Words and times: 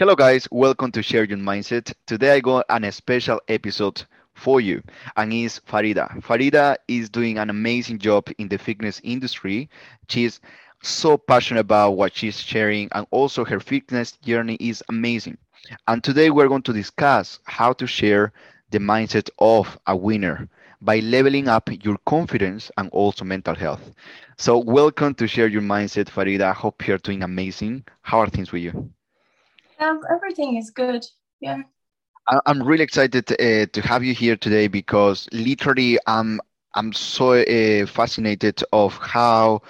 Hello, 0.00 0.16
guys. 0.16 0.48
Welcome 0.50 0.90
to 0.92 1.02
Share 1.02 1.24
Your 1.24 1.36
Mindset. 1.36 1.92
Today, 2.06 2.36
I 2.36 2.40
got 2.40 2.64
an 2.70 2.90
special 2.90 3.38
episode 3.48 4.02
for 4.34 4.58
you, 4.58 4.82
and 5.14 5.30
it's 5.30 5.60
Farida. 5.60 6.22
Farida 6.22 6.76
is 6.88 7.10
doing 7.10 7.36
an 7.36 7.50
amazing 7.50 7.98
job 7.98 8.30
in 8.38 8.48
the 8.48 8.56
fitness 8.56 8.98
industry. 9.04 9.68
She's 10.08 10.40
so 10.82 11.18
passionate 11.18 11.60
about 11.60 11.98
what 11.98 12.16
she's 12.16 12.40
sharing, 12.40 12.88
and 12.92 13.06
also 13.10 13.44
her 13.44 13.60
fitness 13.60 14.12
journey 14.12 14.56
is 14.58 14.82
amazing. 14.88 15.36
And 15.86 16.02
today, 16.02 16.30
we're 16.30 16.48
going 16.48 16.62
to 16.62 16.72
discuss 16.72 17.38
how 17.44 17.74
to 17.74 17.86
share 17.86 18.32
the 18.70 18.78
mindset 18.78 19.28
of 19.38 19.78
a 19.86 19.94
winner 19.94 20.48
by 20.80 20.98
leveling 21.00 21.48
up 21.48 21.68
your 21.84 21.96
confidence 22.06 22.70
and 22.76 22.88
also 22.90 23.24
mental 23.24 23.54
health. 23.54 23.92
So, 24.38 24.58
welcome 24.58 25.14
to 25.14 25.26
Share 25.26 25.48
Your 25.48 25.62
Mindset, 25.62 26.06
Farida. 26.06 26.42
I 26.50 26.52
hope 26.52 26.86
you're 26.86 26.98
doing 26.98 27.22
amazing. 27.22 27.84
How 28.02 28.20
are 28.20 28.28
things 28.28 28.52
with 28.52 28.62
you? 28.62 28.90
Um, 29.78 30.00
everything 30.10 30.56
is 30.56 30.70
good. 30.70 31.06
Yeah. 31.40 31.62
I'm 32.46 32.62
really 32.62 32.84
excited 32.84 33.30
uh, 33.32 33.66
to 33.66 33.80
have 33.82 34.04
you 34.04 34.14
here 34.14 34.36
today 34.36 34.68
because 34.68 35.28
literally 35.32 35.98
I'm 36.06 36.40
I'm 36.74 36.92
so 36.92 37.32
uh, 37.32 37.86
fascinated 37.86 38.62
of 38.72 38.96
how 38.98 39.62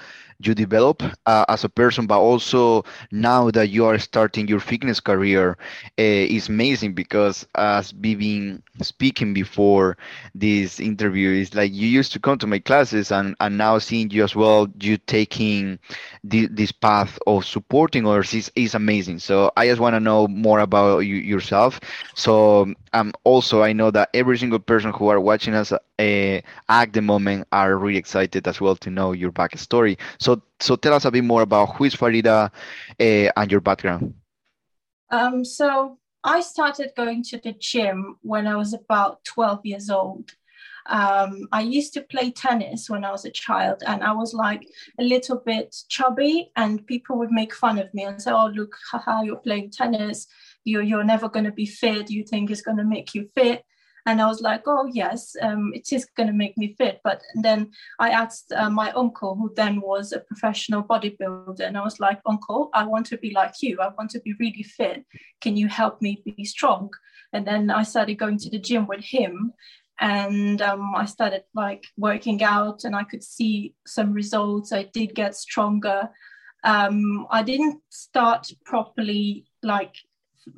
you 0.43 0.55
develop 0.55 1.03
uh, 1.27 1.45
as 1.49 1.65
a 1.65 1.69
person, 1.69 2.07
but 2.07 2.19
also 2.21 2.85
now 3.11 3.51
that 3.51 3.69
you 3.69 3.85
are 3.87 3.99
starting 3.99 4.49
your 4.49 4.61
fitness 4.61 5.01
career, 5.01 5.57
uh, 5.99 6.03
is 6.03 6.49
amazing 6.49 6.95
because 6.95 7.47
as 7.55 7.93
been 7.93 8.63
speaking 8.83 9.33
before 9.35 9.97
this 10.35 10.81
interview, 10.81 11.31
is 11.31 11.55
like 11.55 11.73
you 11.73 11.87
used 11.89 12.13
to 12.13 12.19
come 12.21 12.39
to 12.39 12.47
my 12.47 12.59
classes, 12.59 13.11
and 13.13 13.35
and 13.41 13.57
now 13.59 13.79
seeing 13.79 14.11
you 14.11 14.25
as 14.25 14.35
well, 14.35 14.69
you 14.81 14.97
taking 14.97 15.79
the, 16.25 16.47
this 16.47 16.73
path 16.73 17.19
of 17.27 17.45
supporting 17.45 18.07
others 18.07 18.35
is, 18.35 18.51
is 18.55 18.75
amazing. 18.75 19.19
So 19.19 19.51
I 19.57 19.67
just 19.67 19.81
want 19.81 19.95
to 19.95 20.01
know 20.01 20.27
more 20.29 20.61
about 20.61 21.01
you 21.01 21.17
yourself. 21.17 21.81
So 22.15 22.73
um, 22.93 23.13
also 23.25 23.63
I 23.63 23.73
know 23.73 23.91
that 23.91 24.11
every 24.15 24.39
single 24.39 24.59
person 24.59 24.93
who 24.93 25.09
are 25.09 25.21
watching 25.21 25.55
us 25.55 25.73
uh, 25.73 26.41
at 26.69 26.93
the 26.93 27.03
moment 27.03 27.47
are 27.53 27.77
really 27.77 27.99
excited 27.99 28.47
as 28.47 28.61
well 28.61 28.77
to 28.77 28.91
know 28.91 29.13
your 29.13 29.33
backstory. 29.33 29.99
So 30.19 30.30
so 30.59 30.77
tell 30.77 30.95
us 30.95 31.05
a 31.05 31.11
bit 31.11 31.25
more 31.25 31.43
about 31.43 31.77
who 31.77 31.85
is 31.85 31.95
Farida 31.95 32.51
uh, 33.01 33.33
and 33.37 33.51
your 33.51 33.61
background. 33.61 34.15
Um, 35.11 35.45
so 35.45 35.99
I 36.23 36.41
started 36.41 36.93
going 36.97 37.23
to 37.25 37.39
the 37.39 37.53
gym 37.53 38.17
when 38.23 38.47
I 38.47 38.57
was 38.57 38.75
about 38.75 39.25
12 39.25 39.61
years 39.65 39.91
old. 39.91 40.33
Um, 40.87 41.47
I 41.53 41.61
used 41.61 41.95
to 41.95 42.03
play 42.03 42.31
tennis 42.31 42.91
when 42.91 43.05
I 43.05 43.11
was 43.11 43.25
a 43.25 43.31
child, 43.31 43.83
and 43.87 44.03
I 44.03 44.13
was 44.13 44.35
like 44.35 44.67
a 44.99 45.05
little 45.05 45.37
bit 45.39 45.77
chubby, 45.89 46.51
and 46.57 46.87
people 46.87 47.19
would 47.19 47.31
make 47.31 47.55
fun 47.55 47.79
of 47.79 47.93
me 47.95 48.05
and 48.05 48.21
say, 48.21 48.33
"Oh, 48.33 48.47
look, 48.47 48.75
haha, 48.91 49.23
you're 49.23 49.37
playing 49.37 49.71
tennis. 49.71 50.27
You're 50.65 50.83
you're 50.83 51.05
never 51.05 51.29
going 51.29 51.45
to 51.45 51.53
be 51.53 51.67
fit. 51.67 52.11
You 52.11 52.25
think 52.25 52.51
it's 52.51 52.63
going 52.63 52.79
to 52.79 52.85
make 52.85 53.15
you 53.15 53.29
fit." 53.35 53.65
And 54.11 54.21
I 54.21 54.27
was 54.27 54.41
like, 54.41 54.63
"Oh 54.67 54.87
yes, 54.93 55.37
um, 55.41 55.71
it 55.73 55.93
is 55.93 56.05
going 56.17 56.27
to 56.27 56.43
make 56.43 56.59
me 56.59 56.75
fit." 56.75 57.01
But 57.05 57.23
then 57.47 57.71
I 58.01 58.11
asked 58.11 58.53
uh, 58.53 58.69
my 58.69 58.91
uncle, 59.03 59.37
who 59.37 59.53
then 59.55 59.81
was 59.81 60.11
a 60.13 60.19
professional 60.31 60.83
bodybuilder, 60.83 61.61
and 61.61 61.79
I 61.79 61.85
was 61.85 62.01
like, 62.01 62.21
"Uncle, 62.27 62.71
I 62.75 62.85
want 62.87 63.07
to 63.07 63.19
be 63.19 63.31
like 63.31 63.55
you. 63.63 63.79
I 63.81 63.91
want 63.97 64.11
to 64.11 64.21
be 64.21 64.35
really 64.41 64.65
fit. 64.65 65.05
Can 65.41 65.57
you 65.57 65.69
help 65.69 66.03
me 66.03 66.23
be 66.25 66.45
strong?" 66.45 66.91
And 67.33 67.47
then 67.47 67.71
I 67.71 67.85
started 67.85 68.17
going 68.17 68.39
to 68.39 68.51
the 68.51 68.59
gym 68.59 68.89
with 68.89 69.05
him, 69.05 69.53
and 70.01 70.61
um, 70.61 70.93
I 70.97 71.05
started 71.05 71.45
like 71.55 71.85
working 71.97 72.43
out 72.43 72.83
and 72.85 72.97
I 72.97 73.05
could 73.05 73.23
see 73.23 73.75
some 73.87 74.13
results. 74.13 74.73
I 74.73 74.85
did 74.93 75.15
get 75.15 75.37
stronger. 75.37 76.11
Um, 76.65 77.29
I 77.31 77.45
didn't 77.45 77.81
start 77.91 78.51
properly 78.65 79.47
like 79.63 79.95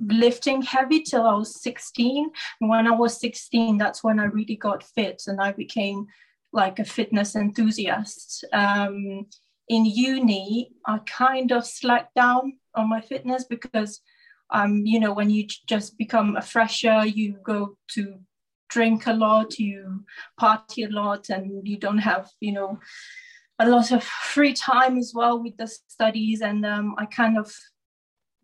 lifting 0.01 0.63
heavy 0.63 1.03
till 1.03 1.27
I 1.27 1.35
was 1.35 1.61
16. 1.63 2.31
And 2.61 2.71
when 2.71 2.87
I 2.87 2.93
was 2.93 3.21
16, 3.21 3.79
that's 3.79 4.03
when 4.03 4.21
I 4.21 4.25
really 4.25 4.57
got 4.57 4.83
fit 4.83 5.23
and 5.27 5.41
I 5.41 5.53
became 5.53 6.07
like 6.53 6.79
a 6.79 6.85
fitness 6.85 7.35
enthusiast. 7.35 8.45
Um, 8.53 9.27
in 9.69 9.85
uni, 9.87 10.71
I 10.87 10.99
kind 11.07 11.53
of 11.53 11.67
slacked 11.67 12.15
down 12.15 12.55
on 12.75 12.89
my 12.89 13.01
fitness 13.01 13.45
because 13.45 14.01
um, 14.53 14.85
you 14.85 15.01
know, 15.01 15.13
when 15.13 15.31
you 15.31 15.47
just 15.67 15.97
become 15.97 16.37
a 16.37 16.43
fresher, 16.43 17.07
you 17.07 17.39
go 17.43 17.77
to 17.93 18.21
drink 18.69 19.07
a 19.07 19.13
lot, 19.13 19.59
you 19.59 20.05
party 20.39 20.85
a 20.85 20.91
lot, 20.91 21.31
and 21.31 21.67
you 21.67 21.79
don't 21.79 21.99
have, 21.99 22.31
you 22.41 22.53
know, 22.53 22.79
a 23.59 23.69
lot 23.69 23.93
of 23.93 24.05
free 24.05 24.53
time 24.53 24.99
as 24.99 25.13
well 25.15 25.43
with 25.43 25.57
the 25.57 25.67
studies. 25.67 26.43
And 26.43 26.67
um, 26.67 26.95
I 26.99 27.07
kind 27.07 27.39
of 27.39 27.53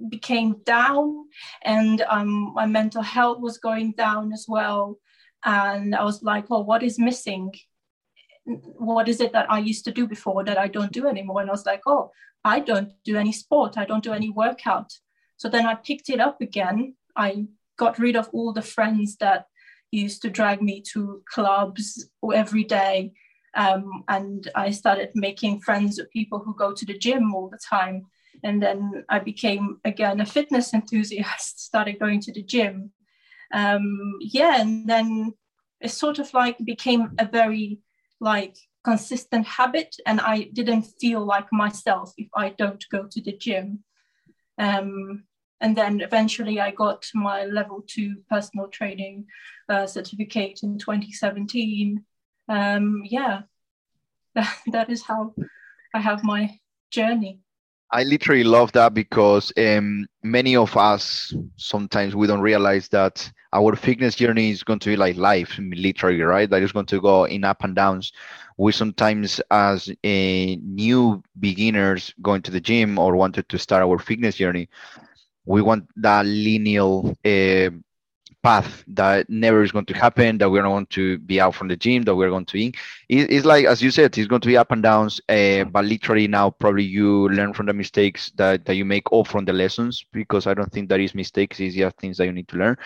became 0.08 0.56
down, 0.64 1.26
and 1.62 2.02
um, 2.08 2.52
my 2.54 2.66
mental 2.66 3.02
health 3.02 3.40
was 3.40 3.58
going 3.58 3.92
down 3.92 4.32
as 4.32 4.46
well. 4.48 4.98
And 5.44 5.94
I 5.94 6.04
was 6.04 6.22
like, 6.22 6.50
well, 6.50 6.64
what 6.64 6.82
is 6.82 6.98
missing? 6.98 7.52
What 8.44 9.08
is 9.08 9.20
it 9.20 9.32
that 9.32 9.50
I 9.50 9.58
used 9.58 9.84
to 9.84 9.92
do 9.92 10.06
before 10.06 10.44
that 10.44 10.58
I 10.58 10.68
don't 10.68 10.92
do 10.92 11.06
anymore? 11.06 11.40
And 11.40 11.50
I 11.50 11.52
was 11.52 11.66
like, 11.66 11.82
oh, 11.86 12.10
I 12.44 12.60
don't 12.60 12.92
do 13.04 13.16
any 13.16 13.32
sport, 13.32 13.76
I 13.76 13.84
don't 13.84 14.04
do 14.04 14.12
any 14.12 14.30
workout. 14.30 14.92
So 15.36 15.48
then 15.48 15.66
I 15.66 15.74
picked 15.74 16.10
it 16.10 16.20
up 16.20 16.40
again. 16.40 16.94
I 17.14 17.46
got 17.76 17.98
rid 17.98 18.16
of 18.16 18.28
all 18.32 18.52
the 18.52 18.62
friends 18.62 19.16
that 19.16 19.46
used 19.90 20.22
to 20.22 20.30
drag 20.30 20.60
me 20.60 20.82
to 20.92 21.22
clubs 21.32 22.08
every 22.34 22.64
day. 22.64 23.12
Um, 23.54 24.04
and 24.08 24.48
I 24.54 24.70
started 24.70 25.10
making 25.14 25.60
friends 25.60 25.98
with 25.98 26.10
people 26.10 26.38
who 26.38 26.54
go 26.54 26.72
to 26.72 26.84
the 26.84 26.98
gym 26.98 27.34
all 27.34 27.48
the 27.48 27.58
time. 27.58 28.06
And 28.44 28.62
then 28.62 29.04
I 29.08 29.18
became 29.18 29.78
again 29.84 30.20
a 30.20 30.26
fitness 30.26 30.74
enthusiast, 30.74 31.60
started 31.66 31.98
going 31.98 32.20
to 32.22 32.32
the 32.32 32.42
gym. 32.42 32.92
Um, 33.52 34.18
yeah, 34.20 34.60
and 34.60 34.88
then 34.88 35.32
it 35.80 35.90
sort 35.90 36.18
of 36.18 36.32
like 36.34 36.58
became 36.64 37.12
a 37.18 37.24
very 37.26 37.80
like 38.20 38.56
consistent 38.84 39.46
habit, 39.46 39.96
and 40.06 40.20
I 40.20 40.50
didn't 40.52 40.82
feel 41.00 41.24
like 41.24 41.52
myself 41.52 42.12
if 42.16 42.28
I 42.34 42.50
don't 42.50 42.84
go 42.90 43.06
to 43.10 43.20
the 43.20 43.36
gym. 43.36 43.84
Um, 44.58 45.24
and 45.60 45.76
then 45.76 46.00
eventually 46.00 46.60
I 46.60 46.70
got 46.70 47.04
my 47.14 47.44
level 47.44 47.84
two 47.86 48.16
personal 48.30 48.68
training 48.68 49.26
uh, 49.68 49.86
certificate 49.86 50.60
in 50.62 50.78
2017. 50.78 52.04
Um, 52.48 53.02
yeah, 53.04 53.42
that, 54.34 54.56
that 54.72 54.90
is 54.90 55.02
how 55.02 55.34
I 55.94 56.00
have 56.00 56.22
my 56.22 56.58
journey. 56.90 57.40
I 57.92 58.02
literally 58.04 58.44
love 58.44 58.72
that 58.72 58.94
because 58.94 59.52
um, 59.56 60.06
many 60.22 60.56
of 60.56 60.76
us 60.76 61.34
sometimes 61.56 62.14
we 62.14 62.26
don't 62.26 62.40
realize 62.40 62.88
that 62.88 63.30
our 63.52 63.74
fitness 63.76 64.14
journey 64.16 64.50
is 64.50 64.62
going 64.62 64.78
to 64.80 64.90
be 64.90 64.96
like 64.96 65.16
life, 65.16 65.58
literally, 65.58 66.20
right? 66.20 66.48
That 66.50 66.62
is 66.62 66.72
going 66.72 66.86
to 66.86 67.00
go 67.00 67.24
in 67.24 67.44
up 67.44 67.64
and 67.64 67.74
downs. 67.74 68.12
We 68.58 68.72
sometimes, 68.72 69.40
as 69.50 69.90
a 70.04 70.56
new 70.56 71.22
beginners 71.38 72.12
going 72.22 72.42
to 72.42 72.50
the 72.50 72.60
gym 72.60 72.98
or 72.98 73.16
wanted 73.16 73.48
to 73.48 73.58
start 73.58 73.82
our 73.82 73.98
fitness 73.98 74.36
journey, 74.36 74.68
we 75.46 75.62
want 75.62 75.88
that 75.96 76.26
linear 76.26 76.82
uh, 77.24 77.70
path 78.42 78.84
that 78.86 79.28
never 79.28 79.62
is 79.62 79.72
going 79.72 79.84
to 79.84 79.94
happen 79.94 80.38
that 80.38 80.48
we're 80.48 80.62
not 80.62 80.70
going 80.70 80.86
to 80.86 81.18
be 81.18 81.40
out 81.40 81.54
from 81.54 81.68
the 81.68 81.76
gym 81.76 82.02
that 82.02 82.14
we're 82.14 82.30
going 82.30 82.44
to 82.44 82.58
it, 82.58 82.72
it's 83.08 83.44
like 83.44 83.64
as 83.64 83.82
you 83.82 83.90
said 83.90 84.16
it's 84.16 84.28
going 84.28 84.40
to 84.40 84.48
be 84.48 84.56
up 84.56 84.70
and 84.70 84.82
downs 84.82 85.20
uh, 85.28 85.64
but 85.64 85.84
literally 85.84 86.28
now 86.28 86.48
probably 86.48 86.84
you 86.84 87.28
learn 87.30 87.52
from 87.52 87.66
the 87.66 87.72
mistakes 87.72 88.30
that, 88.36 88.64
that 88.64 88.76
you 88.76 88.84
make 88.84 89.10
or 89.12 89.24
from 89.24 89.44
the 89.44 89.52
lessons 89.52 90.04
because 90.12 90.46
i 90.46 90.54
don't 90.54 90.72
think 90.72 90.88
that 90.88 91.00
is 91.00 91.14
mistakes 91.14 91.58
it's 91.58 91.74
just 91.74 91.96
things 91.96 92.16
that 92.16 92.26
you 92.26 92.32
need 92.32 92.48
to 92.48 92.56
learn 92.56 92.76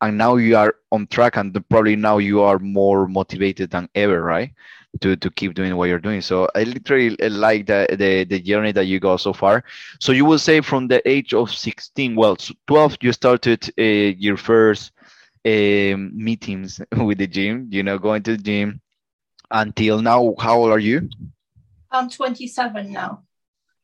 and 0.00 0.16
now 0.16 0.36
you 0.36 0.56
are 0.56 0.76
on 0.92 1.06
track 1.08 1.36
and 1.36 1.52
probably 1.68 1.96
now 1.96 2.18
you 2.18 2.40
are 2.40 2.58
more 2.58 3.08
motivated 3.08 3.70
than 3.70 3.88
ever 3.94 4.22
right 4.22 4.52
to 5.00 5.16
to 5.16 5.30
keep 5.30 5.54
doing 5.54 5.76
what 5.76 5.88
you're 5.88 6.00
doing. 6.00 6.20
So 6.20 6.48
I 6.54 6.64
literally 6.64 7.10
like 7.16 7.66
the 7.66 7.86
the, 7.90 8.24
the 8.24 8.40
journey 8.40 8.72
that 8.72 8.86
you 8.86 8.98
go 8.98 9.16
so 9.16 9.32
far. 9.32 9.64
So 10.00 10.12
you 10.12 10.24
will 10.24 10.38
say 10.38 10.60
from 10.60 10.88
the 10.88 11.00
age 11.08 11.32
of 11.32 11.50
16, 11.50 12.16
well, 12.16 12.36
12, 12.66 12.98
you 13.00 13.12
started 13.12 13.72
uh, 13.78 13.82
your 13.82 14.36
first 14.36 14.92
uh, 15.46 15.96
meetings 15.96 16.80
with 16.96 17.18
the 17.18 17.26
gym. 17.26 17.68
You 17.70 17.82
know, 17.82 17.98
going 17.98 18.22
to 18.24 18.36
the 18.36 18.42
gym. 18.42 18.80
Until 19.50 20.00
now, 20.00 20.34
how 20.38 20.58
old 20.58 20.70
are 20.70 20.78
you? 20.78 21.08
I'm 21.90 22.08
27 22.08 22.92
now. 22.92 23.22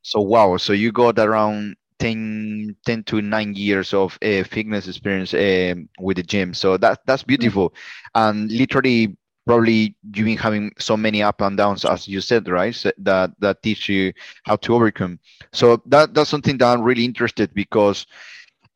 So 0.02 0.20
wow, 0.20 0.56
so 0.56 0.72
you 0.72 0.92
got 0.92 1.18
around 1.18 1.76
10, 1.98 2.76
10 2.84 3.02
to 3.04 3.22
9 3.22 3.54
years 3.54 3.92
of 3.94 4.18
uh, 4.22 4.44
fitness 4.44 4.86
experience 4.86 5.34
uh, 5.34 5.74
with 5.98 6.16
the 6.16 6.22
gym 6.22 6.52
so 6.54 6.76
that 6.76 7.00
that's 7.06 7.22
beautiful 7.22 7.72
and 8.14 8.50
literally 8.52 9.16
probably 9.46 9.96
you've 10.14 10.26
been 10.26 10.36
having 10.36 10.72
so 10.78 10.96
many 10.96 11.22
up 11.22 11.40
and 11.40 11.56
downs 11.56 11.84
as 11.84 12.06
you 12.06 12.20
said 12.20 12.48
right 12.48 12.74
so 12.74 12.90
that 12.98 13.30
that 13.38 13.62
teach 13.62 13.88
you 13.88 14.12
how 14.44 14.56
to 14.56 14.74
overcome 14.74 15.18
so 15.52 15.80
that 15.86 16.12
that's 16.12 16.28
something 16.28 16.58
that 16.58 16.66
i'm 16.72 16.82
really 16.82 17.04
interested 17.04 17.52
because 17.54 18.06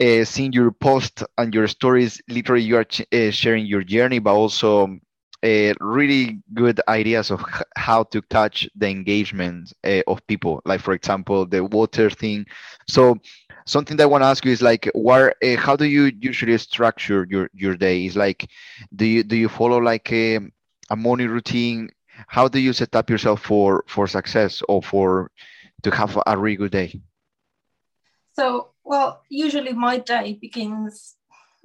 uh, 0.01 0.25
seeing 0.25 0.53
your 0.53 0.71
post 0.73 1.23
and 1.39 1.55
your 1.55 1.67
stories 1.69 2.21
literally 2.29 2.63
you 2.63 2.77
are 2.77 2.87
uh, 3.13 3.31
sharing 3.31 3.67
your 3.67 3.83
journey 3.83 4.19
but 4.19 4.33
also 4.35 4.99
uh, 5.45 5.73
really 5.81 6.41
good 6.55 6.81
ideas 6.89 7.31
of 7.31 7.45
how 7.77 8.03
to 8.05 8.21
catch 8.23 8.69
the 8.77 8.89
engagement 8.89 9.73
uh, 9.85 10.01
of 10.07 10.27
people. 10.27 10.61
Like 10.65 10.81
for 10.81 10.93
example, 10.95 11.47
the 11.47 11.65
water 11.65 12.11
thing. 12.11 12.47
So 12.89 13.17
something 13.67 13.97
that 13.97 14.05
I 14.05 14.07
want 14.07 14.23
to 14.23 14.27
ask 14.27 14.45
you 14.45 14.53
is 14.53 14.63
like, 14.63 14.91
where, 14.95 15.35
uh, 15.45 15.57
how 15.57 15.77
do 15.77 15.85
you 15.85 16.13
usually 16.21 16.57
structure 16.59 17.27
your 17.29 17.49
your 17.55 17.77
day? 17.77 18.07
Is 18.07 18.17
like, 18.17 18.49
do 18.95 19.05
you 19.07 19.23
do 19.23 19.37
you 19.37 19.49
follow 19.49 19.79
like 19.79 20.13
a, 20.13 20.39
a 20.91 20.97
morning 20.97 21.29
routine? 21.29 21.89
How 22.29 22.49
do 22.49 22.59
you 22.59 22.73
set 22.73 22.95
up 22.95 23.09
yourself 23.11 23.41
for 23.43 23.85
for 23.89 24.07
success 24.07 24.63
or 24.69 24.83
for 24.83 25.31
to 25.83 25.91
have 25.91 26.19
a 26.27 26.37
really 26.37 26.57
good 26.57 26.73
day? 26.73 27.01
So, 28.41 28.69
well, 28.85 29.21
usually 29.29 29.75
my 29.75 29.99
day 29.99 30.39
begins 30.41 31.17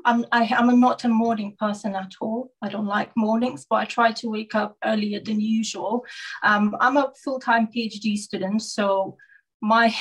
I'm 0.03 0.25
I, 0.33 0.43
am 0.43 0.77
not 0.77 1.05
a 1.05 1.07
morning 1.07 1.55
person 1.57 1.95
at 1.95 2.11
all. 2.19 2.51
I 2.61 2.67
don't 2.67 2.85
like 2.85 3.15
mornings, 3.15 3.65
but 3.69 3.77
I 3.77 3.85
try 3.85 4.11
to 4.11 4.29
wake 4.29 4.55
up 4.55 4.75
earlier 4.83 5.21
than 5.21 5.39
usual. 5.39 6.03
Um, 6.43 6.75
I'm 6.81 6.97
a 6.97 7.13
full 7.23 7.39
time 7.39 7.69
PhD 7.73 8.17
student, 8.17 8.61
so 8.61 9.15
my 9.61 9.95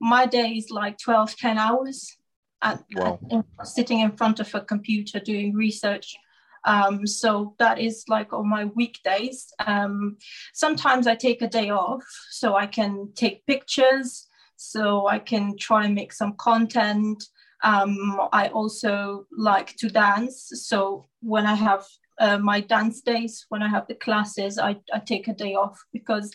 my 0.00 0.24
day 0.24 0.52
is 0.52 0.70
like 0.70 0.96
12, 0.96 1.36
10 1.36 1.58
hours 1.58 2.16
at, 2.62 2.82
wow. 2.94 3.18
at, 3.30 3.66
sitting 3.66 4.00
in 4.00 4.12
front 4.16 4.40
of 4.40 4.54
a 4.54 4.62
computer 4.62 5.20
doing 5.20 5.52
research. 5.52 6.16
Um, 6.64 7.06
so 7.06 7.54
that 7.58 7.78
is 7.78 8.04
like 8.08 8.32
on 8.32 8.48
my 8.48 8.64
weekdays. 8.64 9.52
Um, 9.66 10.16
sometimes 10.54 11.06
I 11.06 11.14
take 11.14 11.42
a 11.42 11.48
day 11.48 11.68
off 11.68 12.04
so 12.30 12.56
I 12.56 12.66
can 12.66 13.12
take 13.14 13.44
pictures, 13.44 14.29
so 14.60 15.06
I 15.06 15.18
can 15.18 15.56
try 15.56 15.86
and 15.86 15.94
make 15.94 16.12
some 16.12 16.34
content. 16.34 17.24
Um, 17.64 18.28
I 18.30 18.48
also 18.48 19.26
like 19.32 19.74
to 19.76 19.88
dance. 19.88 20.50
So 20.68 21.08
when 21.20 21.46
I 21.46 21.54
have 21.54 21.86
uh, 22.18 22.36
my 22.36 22.60
dance 22.60 23.00
days, 23.00 23.46
when 23.48 23.62
I 23.62 23.68
have 23.68 23.86
the 23.86 23.94
classes, 23.94 24.58
I, 24.58 24.76
I 24.92 24.98
take 24.98 25.28
a 25.28 25.32
day 25.32 25.54
off 25.54 25.82
because 25.94 26.30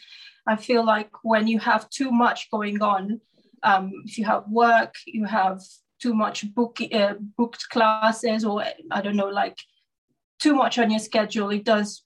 I 0.47 0.55
feel 0.55 0.83
like 0.83 1.11
when 1.21 1.45
you 1.45 1.59
have 1.59 1.87
too 1.91 2.11
much 2.11 2.49
going 2.49 2.81
on, 2.81 3.21
um, 3.61 3.91
if 4.05 4.17
you 4.17 4.25
have 4.25 4.45
work, 4.49 4.95
you 5.05 5.25
have 5.25 5.61
too 6.01 6.15
much 6.15 6.51
book, 6.55 6.79
uh, 6.91 7.13
booked 7.37 7.69
classes, 7.69 8.43
or 8.43 8.63
I 8.89 9.01
don't 9.01 9.15
know, 9.15 9.29
like 9.29 9.57
too 10.39 10.55
much 10.55 10.79
on 10.79 10.89
your 10.89 10.99
schedule, 10.99 11.51
it 11.51 11.63
does 11.63 12.04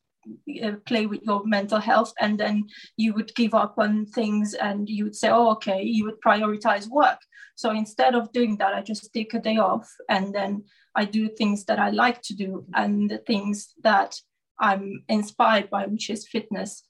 uh, 0.64 0.74
play 0.86 1.06
with 1.06 1.22
your 1.24 1.46
mental 1.46 1.80
health 1.80 2.14
and 2.20 2.40
then 2.40 2.66
you 2.98 3.14
would 3.14 3.34
give 3.36 3.54
up 3.54 3.76
on 3.78 4.06
things 4.06 4.54
and 4.54 4.90
you 4.90 5.04
would 5.06 5.16
say 5.16 5.30
oh 5.30 5.52
okay 5.52 5.81
you 5.84 6.06
would 6.06 6.22
prioritize 6.26 6.88
work. 6.88 7.20
So 7.56 7.72
instead 7.72 8.16
of 8.16 8.31
doing 8.31 8.58
that 8.58 8.74
i 8.74 8.81
just 8.81 9.14
take 9.14 9.34
a 9.34 9.40
day 9.40 9.58
off 9.58 9.88
and 10.08 10.34
then 10.34 10.64
i 10.96 11.04
do 11.06 11.30
things 11.30 11.66
that 11.66 11.80
i 11.80 11.90
like 11.90 12.22
to 12.24 12.34
do 12.34 12.66
and 12.74 13.10
the 13.10 13.18
things 13.20 13.74
that 13.84 14.16
i'm 14.60 15.04
inspired 15.10 15.70
by 15.70 15.86
which 15.86 16.10
is 16.10 16.28
fitness. 16.28 16.84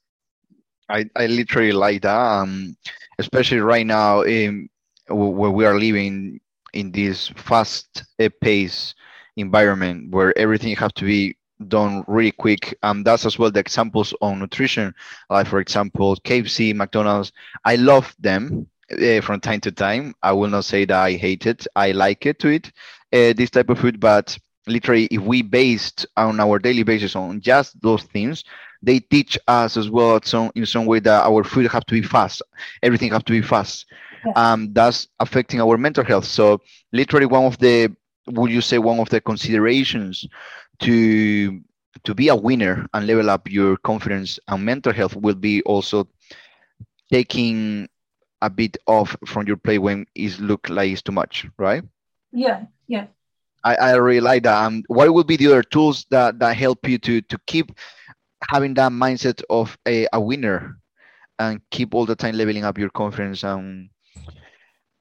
I, 0.89 1.05
I 1.15 1.27
literally 1.27 1.71
like 1.71 2.01
that 2.03 2.19
um, 2.19 2.75
especially 3.19 3.59
right 3.59 3.85
now 3.85 4.21
in, 4.21 4.69
where 5.09 5.51
we 5.51 5.65
are 5.65 5.77
living 5.77 6.39
in 6.73 6.91
this 6.91 7.27
fast 7.29 8.03
uh, 8.19 8.29
pace 8.41 8.93
environment 9.37 10.11
where 10.11 10.37
everything 10.37 10.75
has 10.75 10.91
to 10.93 11.05
be 11.05 11.35
done 11.67 12.03
really 12.07 12.31
quick. 12.31 12.77
And 12.83 13.05
that's 13.05 13.25
as 13.25 13.37
well 13.37 13.51
the 13.51 13.59
examples 13.59 14.13
on 14.21 14.39
nutrition, 14.39 14.93
like 15.29 15.47
for 15.47 15.59
example, 15.59 16.15
KFC, 16.17 16.73
McDonald's. 16.75 17.31
I 17.65 17.75
love 17.75 18.15
them 18.19 18.67
uh, 18.91 19.21
from 19.21 19.39
time 19.39 19.61
to 19.61 19.71
time. 19.71 20.13
I 20.23 20.31
will 20.31 20.49
not 20.49 20.65
say 20.65 20.85
that 20.85 20.99
I 20.99 21.13
hate 21.13 21.45
it. 21.45 21.67
I 21.75 21.91
like 21.91 22.25
it 22.25 22.39
to 22.39 22.49
eat 22.49 22.71
uh, 23.13 23.33
this 23.33 23.49
type 23.49 23.69
of 23.69 23.79
food, 23.79 23.99
but 23.99 24.37
literally, 24.67 25.05
if 25.05 25.21
we 25.21 25.41
based 25.41 26.05
on 26.15 26.39
our 26.39 26.59
daily 26.59 26.83
basis 26.83 27.15
on 27.15 27.41
just 27.41 27.79
those 27.81 28.03
things, 28.03 28.43
they 28.81 28.99
teach 28.99 29.37
us 29.47 29.75
as 29.75 29.89
well 29.89 30.21
some, 30.23 30.51
in 30.55 30.65
some 30.65 30.85
way 30.85 30.99
that 30.99 31.25
our 31.25 31.43
food 31.43 31.69
have 31.71 31.85
to 31.87 31.95
be 31.95 32.03
fast. 32.03 32.41
Everything 32.81 33.11
have 33.11 33.25
to 33.25 33.33
be 33.33 33.41
fast. 33.41 33.85
Yeah. 34.25 34.31
Um, 34.35 34.73
that's 34.73 35.07
affecting 35.19 35.61
our 35.61 35.77
mental 35.77 36.03
health. 36.03 36.25
So 36.25 36.61
literally 36.91 37.25
one 37.25 37.45
of 37.45 37.57
the 37.57 37.93
would 38.27 38.51
you 38.51 38.61
say 38.61 38.77
one 38.77 38.99
of 38.99 39.09
the 39.09 39.21
considerations 39.21 40.27
to 40.81 41.61
to 42.03 42.15
be 42.15 42.29
a 42.29 42.35
winner 42.35 42.87
and 42.93 43.07
level 43.07 43.29
up 43.29 43.49
your 43.49 43.75
confidence 43.77 44.39
and 44.47 44.63
mental 44.63 44.93
health 44.93 45.15
will 45.15 45.35
be 45.35 45.61
also 45.63 46.07
taking 47.11 47.87
a 48.41 48.49
bit 48.49 48.77
off 48.87 49.15
from 49.25 49.47
your 49.47 49.57
play 49.57 49.77
when 49.77 50.05
it 50.15 50.39
look 50.39 50.69
like 50.69 50.91
it's 50.91 51.01
too 51.01 51.11
much, 51.11 51.45
right? 51.57 51.83
Yeah, 52.31 52.65
yeah. 52.87 53.07
I, 53.63 53.75
I 53.75 53.91
really 53.95 54.21
like 54.21 54.43
that. 54.43 54.63
Um, 54.63 54.83
what 54.87 55.13
would 55.13 55.27
be 55.27 55.35
the 55.35 55.47
other 55.47 55.63
tools 55.63 56.05
that, 56.11 56.39
that 56.39 56.55
help 56.55 56.87
you 56.87 56.97
to 56.99 57.21
to 57.21 57.37
keep 57.45 57.71
having 58.49 58.73
that 58.75 58.91
mindset 58.91 59.41
of 59.49 59.77
a, 59.85 60.07
a 60.13 60.21
winner 60.21 60.77
and 61.39 61.61
keep 61.69 61.93
all 61.93 62.05
the 62.05 62.15
time 62.15 62.35
leveling 62.35 62.63
up 62.63 62.77
your 62.77 62.89
confidence 62.89 63.43
and 63.43 63.89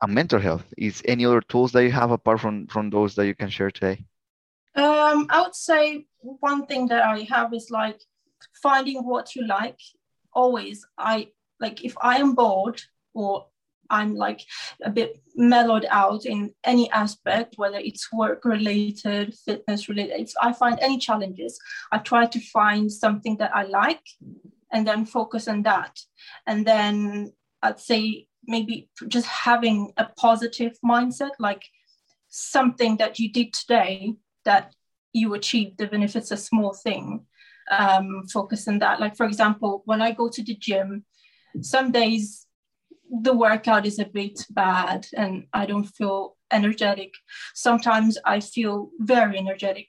and 0.03 0.15
mental 0.15 0.41
health? 0.41 0.65
Is 0.77 1.03
any 1.05 1.25
other 1.25 1.43
tools 1.43 1.71
that 1.73 1.85
you 1.85 1.93
have 1.93 2.11
apart 2.11 2.41
from 2.41 2.67
from 2.67 2.91
those 2.91 3.15
that 3.15 3.27
you 3.27 3.35
can 3.37 3.51
share 3.51 3.71
today? 3.71 4.05
Um, 4.79 5.27
I 5.29 5.43
would 5.43 5.57
say 5.57 6.07
one 6.21 6.65
thing 6.67 6.87
that 6.87 7.03
I 7.03 7.27
have 7.31 7.53
is 7.53 7.69
like 7.69 8.01
finding 8.63 9.05
what 9.05 9.35
you 9.35 9.45
like. 9.45 9.81
Always, 10.33 10.87
I 10.97 11.29
like 11.59 11.85
if 11.85 11.97
I 12.01 12.19
am 12.19 12.37
bored 12.37 12.81
or 13.13 13.47
I'm 13.91 14.15
like 14.15 14.41
a 14.85 14.91
bit 14.91 15.21
mellowed 15.35 15.85
out 15.91 16.27
in 16.27 16.55
any 16.63 16.89
aspect, 16.93 17.55
whether 17.57 17.79
it's 17.79 18.13
work 18.13 18.45
related, 18.45 19.35
fitness 19.45 19.89
related, 19.89 20.21
if 20.21 20.33
I 20.41 20.53
find 20.53 20.79
any 20.81 20.99
challenges, 20.99 21.59
I 21.91 21.99
try 21.99 22.27
to 22.27 22.41
find 22.41 22.93
something 22.93 23.37
that 23.39 23.57
I 23.57 23.65
like 23.65 24.07
and 24.71 24.87
then 24.87 25.07
focus 25.07 25.49
on 25.49 25.65
that. 25.65 25.99
And 26.47 26.65
then 26.65 27.33
I'd 27.65 27.81
say 27.81 28.29
maybe 28.47 28.91
just 29.09 29.27
having 29.27 29.93
a 29.97 30.05
positive 30.17 30.79
mindset, 30.85 31.33
like 31.41 31.65
something 32.29 32.99
that 32.99 33.19
you 33.19 33.33
did 33.33 33.53
today 33.53 34.15
that 34.49 34.75
you 35.13 35.35
achieved, 35.35 35.81
even 35.81 36.03
if 36.03 36.17
it's 36.17 36.31
a 36.31 36.45
small 36.49 36.73
thing. 36.87 37.05
Um, 37.71 38.07
focus 38.33 38.67
on 38.67 38.79
that. 38.79 38.99
Like, 38.99 39.15
for 39.15 39.27
example, 39.27 39.83
when 39.85 40.01
I 40.01 40.11
go 40.21 40.27
to 40.31 40.43
the 40.43 40.57
gym, 40.67 41.05
some 41.61 41.93
days 41.93 42.47
the 43.25 43.35
workout 43.47 43.85
is 43.91 43.99
a 43.99 44.13
bit 44.21 44.37
bad 44.51 45.07
and 45.15 45.33
I 45.53 45.67
don't 45.67 45.91
feel 45.99 46.37
energetic. 46.51 47.13
Sometimes 47.55 48.17
I 48.25 48.41
feel 48.41 48.91
very 49.15 49.37
energetic. 49.39 49.89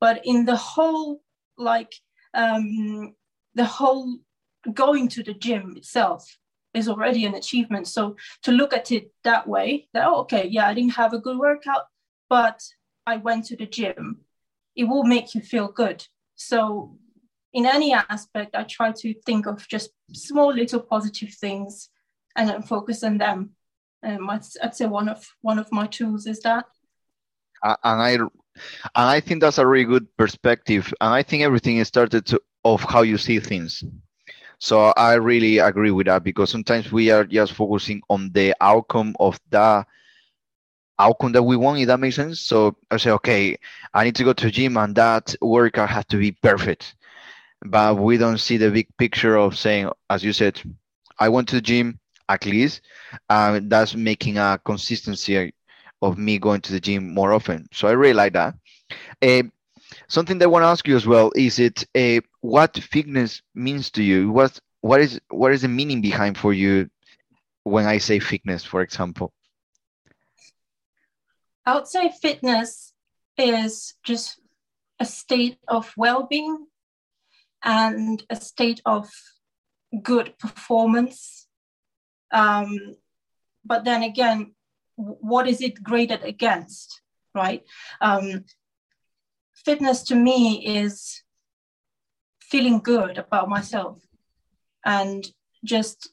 But 0.00 0.16
in 0.24 0.46
the 0.46 0.56
whole, 0.56 1.20
like, 1.58 1.92
um, 2.32 3.14
the 3.54 3.68
whole 3.78 4.18
going 4.72 5.08
to 5.08 5.22
the 5.22 5.34
gym 5.34 5.74
itself 5.76 6.22
is 6.72 6.88
already 6.88 7.26
an 7.26 7.34
achievement. 7.34 7.86
So 7.88 8.16
to 8.44 8.52
look 8.52 8.72
at 8.72 8.90
it 8.90 9.04
that 9.24 9.46
way, 9.46 9.88
that, 9.92 10.06
oh, 10.06 10.20
okay, 10.22 10.46
yeah, 10.46 10.66
I 10.68 10.74
didn't 10.74 11.00
have 11.02 11.12
a 11.12 11.24
good 11.26 11.38
workout, 11.38 11.84
but 12.28 12.58
I 13.08 13.16
went 13.16 13.46
to 13.46 13.56
the 13.56 13.66
gym, 13.66 14.18
it 14.76 14.84
will 14.84 15.04
make 15.04 15.34
you 15.34 15.40
feel 15.40 15.68
good. 15.68 16.06
So, 16.36 16.98
in 17.54 17.64
any 17.64 17.94
aspect, 17.94 18.54
I 18.54 18.64
try 18.64 18.92
to 18.92 19.14
think 19.24 19.46
of 19.46 19.66
just 19.66 19.90
small 20.12 20.52
little 20.52 20.80
positive 20.80 21.32
things 21.32 21.88
and 22.36 22.48
then 22.48 22.62
focus 22.62 23.02
on 23.02 23.16
them. 23.16 23.50
Um, 24.02 24.28
I'd, 24.28 24.42
I'd 24.62 24.76
say 24.76 24.86
one 24.86 25.08
of 25.08 25.26
one 25.40 25.58
of 25.58 25.72
my 25.72 25.86
tools 25.86 26.26
is 26.26 26.40
that. 26.40 26.66
And 27.64 28.02
I 28.02 28.12
and 28.12 28.30
I 29.16 29.20
think 29.20 29.40
that's 29.40 29.58
a 29.58 29.66
really 29.66 29.84
good 29.84 30.06
perspective. 30.16 30.92
And 31.00 31.10
I 31.14 31.22
think 31.22 31.42
everything 31.42 31.78
is 31.78 31.88
started 31.88 32.26
to, 32.26 32.40
of 32.64 32.82
how 32.82 33.02
you 33.02 33.16
see 33.16 33.40
things. 33.40 33.82
So 34.58 34.92
I 34.96 35.14
really 35.14 35.58
agree 35.58 35.92
with 35.92 36.06
that 36.06 36.24
because 36.24 36.50
sometimes 36.50 36.92
we 36.92 37.10
are 37.10 37.24
just 37.24 37.52
focusing 37.52 38.02
on 38.10 38.30
the 38.32 38.54
outcome 38.60 39.14
of 39.18 39.40
that 39.50 39.86
outcome 40.98 41.32
that 41.32 41.42
we 41.42 41.56
want, 41.56 41.80
if 41.80 41.86
that 41.88 42.00
makes 42.00 42.16
sense. 42.16 42.40
So 42.40 42.76
I 42.90 42.96
say, 42.96 43.10
okay, 43.12 43.56
I 43.94 44.04
need 44.04 44.16
to 44.16 44.24
go 44.24 44.32
to 44.32 44.44
the 44.46 44.50
gym 44.50 44.76
and 44.76 44.94
that 44.96 45.34
workout 45.40 45.90
has 45.90 46.04
to 46.06 46.16
be 46.18 46.32
perfect. 46.32 46.94
But 47.64 47.98
we 47.98 48.16
don't 48.18 48.38
see 48.38 48.56
the 48.56 48.70
big 48.70 48.88
picture 48.98 49.36
of 49.36 49.56
saying, 49.56 49.90
as 50.10 50.24
you 50.24 50.32
said, 50.32 50.60
I 51.18 51.28
went 51.28 51.48
to 51.48 51.56
the 51.56 51.60
gym 51.60 51.98
at 52.28 52.46
least. 52.46 52.82
Uh, 53.28 53.60
that's 53.64 53.94
making 53.94 54.38
a 54.38 54.60
consistency 54.64 55.52
of 56.02 56.18
me 56.18 56.38
going 56.38 56.60
to 56.62 56.72
the 56.72 56.80
gym 56.80 57.12
more 57.14 57.32
often. 57.32 57.68
So 57.72 57.88
I 57.88 57.92
really 57.92 58.14
like 58.14 58.32
that. 58.34 58.54
Uh, 59.22 59.42
something 60.08 60.38
that 60.38 60.44
I 60.46 60.48
want 60.48 60.62
to 60.62 60.66
ask 60.68 60.86
you 60.88 60.96
as 60.96 61.06
well 61.06 61.32
is 61.36 61.58
it 61.58 61.84
uh, 61.96 62.20
what 62.40 62.76
fitness 62.78 63.42
means 63.54 63.90
to 63.92 64.02
you? 64.02 64.30
What 64.30 64.58
what 64.80 65.00
is 65.00 65.20
what 65.30 65.52
is 65.52 65.62
the 65.62 65.68
meaning 65.68 66.00
behind 66.00 66.36
for 66.38 66.52
you 66.52 66.88
when 67.64 67.86
I 67.86 67.98
say 67.98 68.18
fitness, 68.20 68.64
for 68.64 68.82
example? 68.82 69.32
Say 71.84 72.10
fitness 72.10 72.92
is 73.36 73.94
just 74.02 74.40
a 75.00 75.04
state 75.04 75.58
of 75.68 75.92
well 75.96 76.26
being 76.28 76.66
and 77.62 78.22
a 78.30 78.36
state 78.36 78.80
of 78.84 79.08
good 80.02 80.38
performance. 80.38 81.46
Um, 82.32 82.96
but 83.64 83.84
then 83.84 84.02
again, 84.02 84.54
what 84.96 85.46
is 85.46 85.60
it 85.60 85.82
graded 85.82 86.22
against, 86.24 87.00
right? 87.34 87.62
Um, 88.00 88.44
fitness 89.64 90.02
to 90.04 90.14
me 90.14 90.66
is 90.66 91.22
feeling 92.40 92.80
good 92.80 93.18
about 93.18 93.48
myself 93.48 94.00
and 94.84 95.26
just 95.64 96.10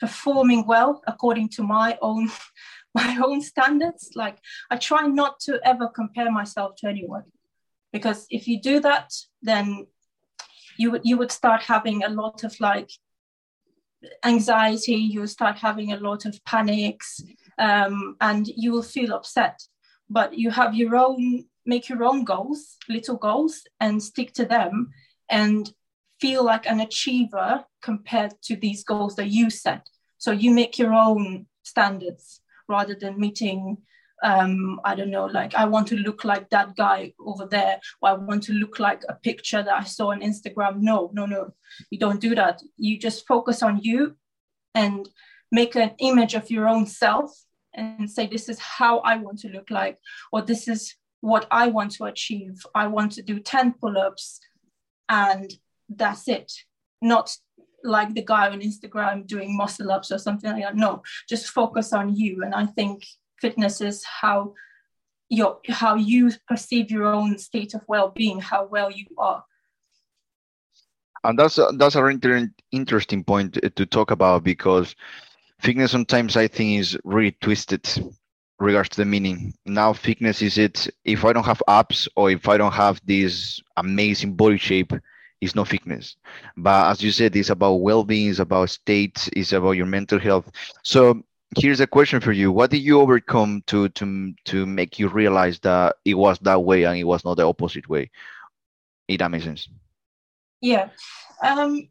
performing 0.00 0.66
well 0.66 1.02
according 1.06 1.48
to 1.48 1.62
my 1.62 1.96
own 2.02 2.28
my 3.02 3.18
own 3.24 3.40
standards. 3.40 4.10
Like 4.14 4.38
i 4.70 4.76
try 4.76 5.06
not 5.06 5.40
to 5.40 5.60
ever 5.64 5.88
compare 5.88 6.30
myself 6.30 6.76
to 6.78 6.88
anyone 6.88 7.24
because 7.92 8.26
if 8.30 8.48
you 8.48 8.60
do 8.60 8.80
that 8.80 9.12
then 9.42 9.86
you 10.78 10.90
would 10.90 11.02
you 11.04 11.16
would 11.18 11.32
start 11.32 11.62
having 11.62 12.02
a 12.02 12.08
lot 12.08 12.44
of 12.44 12.58
like 12.60 12.90
anxiety 14.24 14.94
you 14.94 15.26
start 15.26 15.58
having 15.58 15.92
a 15.92 15.98
lot 15.98 16.24
of 16.24 16.42
panics 16.44 17.22
um, 17.58 18.16
and 18.20 18.46
you 18.48 18.72
will 18.72 18.82
feel 18.82 19.12
upset. 19.14 19.62
But 20.08 20.36
you 20.36 20.50
have 20.50 20.74
your 20.74 20.96
own 20.96 21.44
make 21.64 21.88
your 21.88 22.02
own 22.02 22.24
goals 22.24 22.76
little 22.88 23.16
goals 23.16 23.62
and 23.78 24.02
stick 24.02 24.32
to 24.34 24.44
them 24.44 24.90
and 25.30 25.72
feel 26.20 26.44
like 26.44 26.66
an 26.66 26.80
achiever 26.80 27.64
compared 27.80 28.34
to 28.42 28.56
these 28.56 28.82
goals 28.82 29.14
that 29.16 29.28
you 29.28 29.48
set. 29.48 29.86
So 30.18 30.32
you 30.32 30.50
make 30.50 30.78
your 30.78 30.92
own 30.92 31.46
standards 31.62 32.41
rather 32.72 32.96
than 33.02 33.20
meeting 33.20 33.78
um, 34.24 34.80
I 34.84 34.94
don't 34.94 35.10
know, 35.10 35.26
like 35.26 35.54
I 35.56 35.64
want 35.64 35.88
to 35.88 35.96
look 35.96 36.24
like 36.24 36.48
that 36.50 36.76
guy 36.76 37.12
over 37.18 37.44
there, 37.44 37.80
or 38.00 38.10
I 38.10 38.12
want 38.12 38.44
to 38.44 38.52
look 38.52 38.78
like 38.78 39.02
a 39.08 39.14
picture 39.14 39.62
that 39.64 39.74
I 39.74 39.82
saw 39.82 40.12
on 40.12 40.20
Instagram. 40.20 40.78
No, 40.78 41.10
no, 41.12 41.26
no, 41.26 41.54
you 41.90 41.98
don't 41.98 42.20
do 42.20 42.34
that. 42.36 42.62
You 42.76 43.00
just 43.00 43.26
focus 43.26 43.64
on 43.64 43.80
you 43.82 44.16
and 44.76 45.08
make 45.50 45.74
an 45.74 45.92
image 45.98 46.34
of 46.34 46.50
your 46.50 46.68
own 46.68 46.86
self 46.86 47.30
and 47.74 48.10
say, 48.10 48.26
this 48.26 48.48
is 48.48 48.58
how 48.58 48.98
I 49.00 49.16
want 49.16 49.40
to 49.40 49.48
look 49.48 49.70
like, 49.70 49.98
or 50.32 50.42
this 50.42 50.68
is 50.68 50.94
what 51.20 51.46
I 51.50 51.68
want 51.68 51.92
to 51.92 52.04
achieve. 52.04 52.64
I 52.74 52.86
want 52.86 53.12
to 53.12 53.22
do 53.22 53.40
10 53.40 53.74
pull 53.80 53.98
ups 53.98 54.40
and 55.08 55.52
that's 55.88 56.28
it. 56.28 56.52
Not 57.00 57.36
like 57.84 58.14
the 58.14 58.24
guy 58.24 58.48
on 58.48 58.60
Instagram 58.60 59.26
doing 59.26 59.56
muscle 59.56 59.90
ups 59.90 60.10
or 60.12 60.18
something 60.18 60.52
like 60.52 60.62
that. 60.62 60.76
No, 60.76 61.02
just 61.28 61.50
focus 61.50 61.92
on 61.92 62.14
you. 62.14 62.42
And 62.42 62.54
I 62.54 62.66
think 62.66 63.04
fitness 63.40 63.80
is 63.80 64.04
how 64.04 64.54
your 65.28 65.58
how 65.68 65.94
you 65.94 66.30
perceive 66.46 66.90
your 66.90 67.06
own 67.06 67.38
state 67.38 67.74
of 67.74 67.82
well-being, 67.88 68.40
how 68.40 68.66
well 68.66 68.90
you 68.90 69.06
are. 69.18 69.44
And 71.24 71.38
that's 71.38 71.58
a, 71.58 71.70
that's 71.76 71.94
a 71.94 72.02
really 72.02 72.50
interesting 72.72 73.24
point 73.24 73.58
to 73.76 73.86
talk 73.86 74.10
about 74.10 74.42
because 74.44 74.94
fitness 75.60 75.92
sometimes 75.92 76.36
I 76.36 76.48
think 76.48 76.80
is 76.80 76.98
really 77.04 77.36
twisted 77.40 77.88
regards 78.58 78.90
to 78.90 78.96
the 78.98 79.04
meaning. 79.04 79.54
Now 79.64 79.92
fitness 79.92 80.42
is 80.42 80.58
it 80.58 80.88
if 81.04 81.24
I 81.24 81.32
don't 81.32 81.46
have 81.46 81.62
abs 81.68 82.08
or 82.16 82.30
if 82.30 82.48
I 82.48 82.56
don't 82.56 82.72
have 82.72 83.00
this 83.04 83.60
amazing 83.76 84.34
body 84.34 84.58
shape, 84.58 84.92
it's 85.42 85.56
not 85.56 85.68
fitness. 85.68 86.16
But 86.56 86.92
as 86.92 87.02
you 87.02 87.10
said, 87.10 87.34
it's 87.36 87.50
about 87.50 87.82
well-being, 87.82 88.30
it's 88.30 88.38
about 88.38 88.70
state, 88.70 89.28
it's 89.34 89.52
about 89.52 89.72
your 89.72 89.86
mental 89.86 90.20
health. 90.20 90.50
So 90.84 91.22
here's 91.58 91.80
a 91.80 91.86
question 91.86 92.20
for 92.20 92.32
you 92.32 92.50
what 92.50 92.70
did 92.70 92.78
you 92.78 92.98
overcome 92.98 93.62
to 93.66 93.88
to 93.90 94.32
to 94.44 94.64
make 94.64 94.98
you 94.98 95.08
realize 95.08 95.58
that 95.58 95.96
it 96.02 96.14
was 96.14 96.38
that 96.38 96.62
way 96.62 96.84
and 96.84 96.96
it 96.96 97.04
was 97.04 97.26
not 97.26 97.36
the 97.36 97.46
opposite 97.46 97.86
way 97.90 98.10
if 99.06 99.18
that 99.18 99.30
makes 99.30 99.44
sense 99.44 99.68
yeah 100.62 100.88
um 101.42 101.86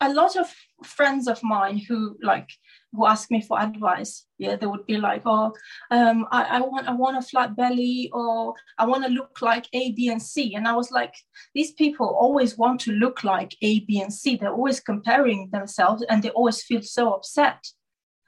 a 0.00 0.10
lot 0.10 0.36
of 0.36 0.50
friends 0.86 1.26
of 1.28 1.42
mine 1.42 1.78
who 1.78 2.16
like 2.22 2.48
who 2.92 3.06
ask 3.06 3.30
me 3.30 3.40
for 3.40 3.60
advice 3.60 4.26
yeah 4.38 4.56
they 4.56 4.66
would 4.66 4.86
be 4.86 4.96
like 4.96 5.22
oh 5.26 5.52
um 5.90 6.26
I, 6.30 6.44
I 6.44 6.60
want 6.60 6.88
i 6.88 6.92
want 6.92 7.16
a 7.16 7.22
flat 7.22 7.56
belly 7.56 8.10
or 8.12 8.54
i 8.78 8.86
want 8.86 9.04
to 9.04 9.10
look 9.10 9.42
like 9.42 9.66
a 9.72 9.92
b 9.92 10.08
and 10.08 10.22
c 10.22 10.54
and 10.54 10.68
i 10.68 10.74
was 10.74 10.90
like 10.90 11.14
these 11.54 11.72
people 11.72 12.06
always 12.06 12.56
want 12.56 12.80
to 12.82 12.92
look 12.92 13.24
like 13.24 13.56
a 13.62 13.80
b 13.80 14.00
and 14.00 14.12
c 14.12 14.36
they're 14.36 14.52
always 14.52 14.80
comparing 14.80 15.50
themselves 15.50 16.04
and 16.08 16.22
they 16.22 16.30
always 16.30 16.62
feel 16.62 16.82
so 16.82 17.14
upset 17.14 17.64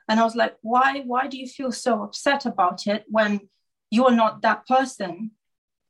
and 0.09 0.21
I 0.21 0.25
was 0.25 0.37
like, 0.37 0.57
why, 0.63 1.03
why 1.05 1.27
do 1.27 1.37
you 1.37 1.47
feel 1.47 1.73
so 1.73 2.03
upset 2.03 2.47
about 2.47 2.87
it 2.87 3.05
when 3.09 3.41
you're 3.91 4.13
not 4.13 4.43
that 4.43 4.67
person? 4.67 5.33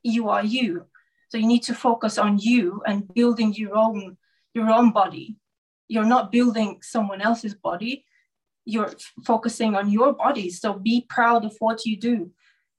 You 0.03 0.29
are 0.31 0.45
you. 0.45 0.87
So 1.29 1.39
you 1.39 1.47
need 1.47 1.65
to 1.65 1.75
focus 1.75 2.19
on 2.19 2.39
you 2.39 2.83
and 2.87 3.13
building 3.13 3.53
your 3.55 3.77
own 3.77 4.17
your 4.55 4.71
own 4.71 4.91
body. 4.91 5.37
You're 5.89 6.05
not 6.05 6.33
building 6.33 6.81
someone 6.83 7.21
else's 7.21 7.55
body. 7.55 8.05
You're 8.65 8.93
focusing 9.25 9.77
on 9.77 9.91
your 9.91 10.13
body. 10.13 10.51
So 10.51 10.75
be 10.75 11.07
proud 11.09 11.45
of 11.45 11.55
what 11.61 11.85
you 11.85 11.97
do. 11.97 12.31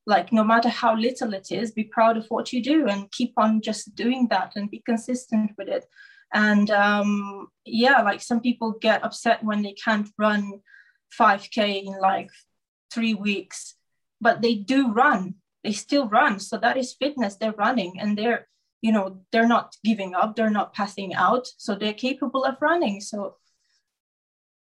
Like 0.06 0.32
no 0.32 0.44
matter 0.44 0.70
how 0.70 0.96
little 0.96 1.34
it 1.34 1.52
is, 1.52 1.72
be 1.72 1.84
proud 1.84 2.18
of 2.18 2.26
what 2.30 2.54
you 2.54 2.62
do 2.64 2.88
and 2.88 3.12
keep 3.12 3.34
on 3.38 3.62
just 3.62 3.96
doing 3.96 4.28
that 4.30 4.54
and 4.56 4.72
be 4.72 4.82
consistent 4.86 5.52
with 5.58 5.68
it. 5.68 5.86
And 6.34 6.70
um, 6.72 7.48
yeah, 7.66 8.02
like 8.02 8.22
some 8.22 8.42
people 8.42 8.74
get 8.82 9.04
upset 9.04 9.44
when 9.44 9.62
they 9.62 9.74
can't 9.74 10.10
run 10.18 10.62
5K 11.20 11.86
in 11.86 12.00
like 12.00 12.30
three 12.92 13.14
weeks, 13.14 13.76
but 14.20 14.42
they 14.42 14.56
do 14.56 14.92
run. 14.92 15.36
They 15.64 15.72
still 15.72 16.08
run. 16.08 16.40
So 16.40 16.58
that 16.58 16.78
is 16.78 16.94
fitness. 16.94 17.36
They're 17.36 17.52
running 17.54 18.00
and 18.00 18.18
they're, 18.18 18.48
you 18.82 18.92
know, 18.92 19.22
they're 19.32 19.48
not 19.48 19.76
giving 19.84 20.14
up. 20.14 20.36
They're 20.36 20.50
not 20.50 20.74
passing 20.74 21.14
out. 21.16 21.48
So 21.58 21.76
they're 21.76 21.94
capable 21.94 22.44
of 22.44 22.58
running. 22.62 23.02
So 23.02 23.36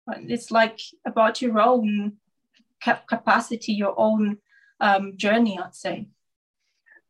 it's 0.08 0.50
like 0.50 0.80
about 1.06 1.42
your 1.42 1.60
own 1.60 2.14
capacity, 3.08 3.72
your 3.72 3.94
own 3.98 4.38
um, 4.80 5.16
journey, 5.16 5.58
I'd 5.58 5.74
say. 5.74 6.08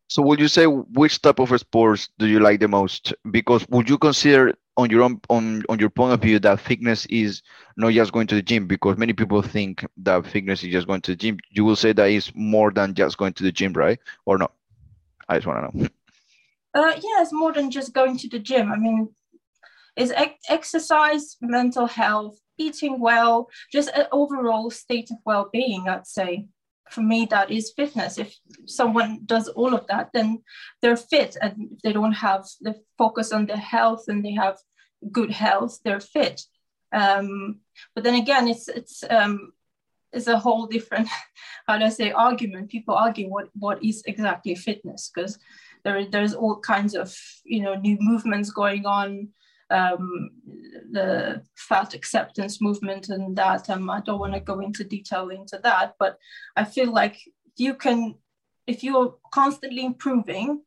So 0.09 0.23
would 0.23 0.39
you 0.39 0.49
say 0.49 0.67
which 0.67 1.21
type 1.23 1.41
of 1.41 1.59
sports 1.59 2.09
do 2.19 2.27
you 2.27 2.39
like 2.39 2.61
the 2.61 2.69
most? 2.69 3.15
Because 3.31 3.67
would 3.69 3.89
you 3.89 3.99
consider 3.99 4.55
on 4.77 4.91
your 4.91 5.03
own 5.03 5.21
on 5.31 5.63
on 5.69 5.79
your 5.79 5.91
point 5.91 6.13
of 6.13 6.21
view 6.21 6.39
that 6.39 6.61
fitness 6.61 7.07
is 7.07 7.43
not 7.77 7.93
just 7.93 8.13
going 8.13 8.27
to 8.27 8.35
the 8.35 8.43
gym 8.43 8.67
because 8.67 8.97
many 8.97 9.13
people 9.13 9.41
think 9.41 9.87
that 9.97 10.27
fitness 10.27 10.63
is 10.65 10.73
just 10.73 10.87
going 10.87 11.01
to 11.01 11.13
the 11.13 11.17
gym 11.17 11.39
you 11.51 11.65
will 11.65 11.77
say 11.77 11.93
that 11.93 12.11
is 12.11 12.33
more 12.35 12.71
than 12.71 12.95
just 12.95 13.17
going 13.17 13.33
to 13.33 13.45
the 13.45 13.53
gym 13.53 13.73
right 13.73 14.01
or 14.27 14.37
not 14.37 14.53
i 15.29 15.37
just 15.37 15.47
want 15.47 15.73
to 15.73 15.79
know 15.79 15.89
uh, 16.75 16.93
yeah 16.97 17.23
it's 17.23 17.33
more 17.33 17.53
than 17.53 17.71
just 17.71 17.93
going 17.95 18.17
to 18.19 18.29
the 18.29 18.39
gym. 18.39 18.73
I 18.73 18.77
mean 18.77 19.09
it's 19.97 20.13
exercise 20.49 21.37
mental 21.41 21.87
health 21.87 22.37
eating 22.59 22.99
well 23.01 23.49
just 23.73 23.91
an 23.95 24.07
overall 24.11 24.71
state 24.71 25.11
of 25.11 25.19
well-being 25.25 25.89
i'd 25.89 26.07
say. 26.07 26.47
For 26.91 27.01
me 27.01 27.27
that 27.31 27.51
is 27.51 27.73
fitness. 27.75 28.19
If 28.19 28.37
someone 28.67 29.21
does 29.25 29.49
all 29.49 29.75
of 29.75 29.87
that 29.87 30.11
then 30.13 30.43
they're 30.83 30.97
fit. 30.97 31.37
And 31.41 31.71
if 31.73 31.81
they 31.83 31.93
don't 31.93 32.13
have 32.13 32.45
the 32.61 32.75
focus 32.99 33.33
on 33.33 33.47
their 33.47 33.57
health 33.57 34.05
and 34.09 34.23
they 34.25 34.33
have 34.33 34.59
good 35.11 35.31
health 35.31 35.79
they're 35.83 36.01
fit. 36.01 36.43
Um, 36.93 37.61
but 37.95 38.05
then 38.05 38.15
again 38.15 38.49
it's 38.49 38.69
it's 38.69 39.03
um, 39.09 39.53
it's 40.13 40.29
a 40.29 40.39
whole 40.39 40.67
different 40.67 41.09
how 41.67 41.79
do 41.79 41.85
i 41.85 41.89
say 41.89 42.13
argument. 42.13 42.71
People 42.71 42.95
argue 42.95 43.29
what 43.29 43.49
what 43.59 43.83
is 43.83 44.03
exactly 44.07 44.55
fitness? 44.55 45.11
Because 45.13 45.39
there 45.85 46.05
there's 46.07 46.35
all 46.35 46.59
kinds 46.61 46.95
of 46.95 47.15
you 47.45 47.63
know 47.63 47.75
new 47.75 47.97
movements 48.01 48.51
going 48.51 48.87
on 48.87 49.29
um, 49.71 50.31
the 50.91 51.43
fat 51.57 51.95
acceptance 51.95 52.61
movement 52.61 53.09
and 53.09 53.37
that. 53.37 53.69
Um, 53.71 53.91
I 53.91 54.01
don't 54.01 54.21
want 54.21 54.35
to 54.35 54.41
go 54.41 54.61
into 54.61 54.85
detail 54.85 55.31
into 55.31 55.59
that, 55.63 55.95
but 55.99 56.19
I 56.57 56.65
feel 56.65 56.93
like 56.93 57.19
you 57.57 57.75
can, 57.75 58.17
if 58.67 58.83
you're 58.85 59.17
constantly 59.33 59.85
improving 59.85 60.63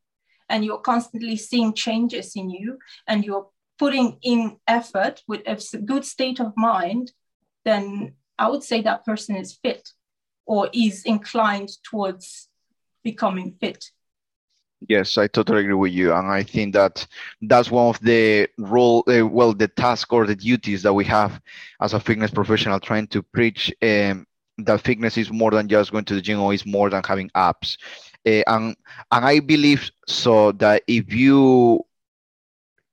and 0.48 0.64
you're 0.64 0.78
constantly 0.78 1.36
seeing 1.36 1.74
changes 1.74 2.34
in 2.34 2.50
you 2.50 2.78
and 3.06 3.24
you're 3.24 3.48
putting 3.78 4.18
in 4.22 4.56
effort 4.66 5.22
with 5.28 5.42
a 5.46 5.78
good 5.78 6.04
state 6.04 6.40
of 6.40 6.56
mind, 6.56 7.12
then 7.64 8.14
I 8.38 8.48
would 8.48 8.64
say 8.64 8.82
that 8.82 9.04
person 9.04 9.36
is 9.36 9.58
fit 9.62 9.90
or 10.46 10.70
is 10.72 11.04
inclined 11.04 11.70
towards 11.84 12.48
becoming 13.04 13.56
fit. 13.60 13.90
Yes, 14.86 15.16
I 15.16 15.26
totally 15.26 15.60
agree 15.60 15.74
with 15.74 15.92
you, 15.92 16.12
and 16.12 16.28
I 16.28 16.42
think 16.42 16.74
that 16.74 17.06
that's 17.42 17.70
one 17.70 17.88
of 17.88 18.00
the 18.00 18.48
role, 18.58 19.02
uh, 19.08 19.26
well, 19.26 19.52
the 19.52 19.66
task 19.66 20.12
or 20.12 20.26
the 20.26 20.36
duties 20.36 20.82
that 20.82 20.92
we 20.92 21.04
have 21.06 21.40
as 21.80 21.94
a 21.94 22.00
fitness 22.00 22.30
professional, 22.30 22.78
trying 22.78 23.06
to 23.08 23.22
preach 23.22 23.72
um, 23.82 24.26
that 24.58 24.80
fitness 24.80 25.16
is 25.16 25.32
more 25.32 25.50
than 25.50 25.68
just 25.68 25.90
going 25.90 26.04
to 26.04 26.14
the 26.14 26.20
gym 26.20 26.40
or 26.40 26.52
is 26.54 26.64
more 26.64 26.90
than 26.90 27.02
having 27.04 27.30
abs, 27.34 27.76
uh, 28.26 28.42
and 28.46 28.76
and 29.10 29.24
I 29.24 29.40
believe 29.40 29.90
so 30.06 30.52
that 30.52 30.82
if 30.86 31.12
you 31.12 31.80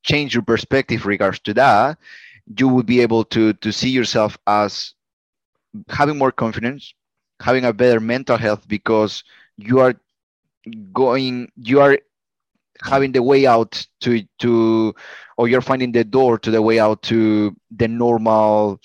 change 0.03 0.33
your 0.33 0.43
perspective 0.43 1.05
regards 1.05 1.39
to 1.39 1.53
that, 1.53 1.97
you 2.57 2.67
will 2.67 2.83
be 2.83 3.01
able 3.01 3.23
to 3.25 3.53
to 3.53 3.71
see 3.71 3.89
yourself 3.89 4.37
as 4.47 4.93
having 5.89 6.17
more 6.17 6.31
confidence, 6.31 6.93
having 7.41 7.65
a 7.65 7.73
better 7.73 7.99
mental 7.99 8.37
health 8.37 8.67
because 8.67 9.23
you 9.57 9.79
are 9.79 9.95
going 10.93 11.51
you 11.55 11.79
are 11.81 11.97
having 12.83 13.11
the 13.11 13.21
way 13.21 13.45
out 13.45 13.85
to 14.01 14.23
to 14.39 14.93
or 15.37 15.47
you're 15.47 15.61
finding 15.61 15.91
the 15.91 16.03
door 16.03 16.37
to 16.37 16.51
the 16.51 16.61
way 16.61 16.79
out 16.79 17.01
to 17.03 17.55
the 17.71 17.87
normal 17.87 18.79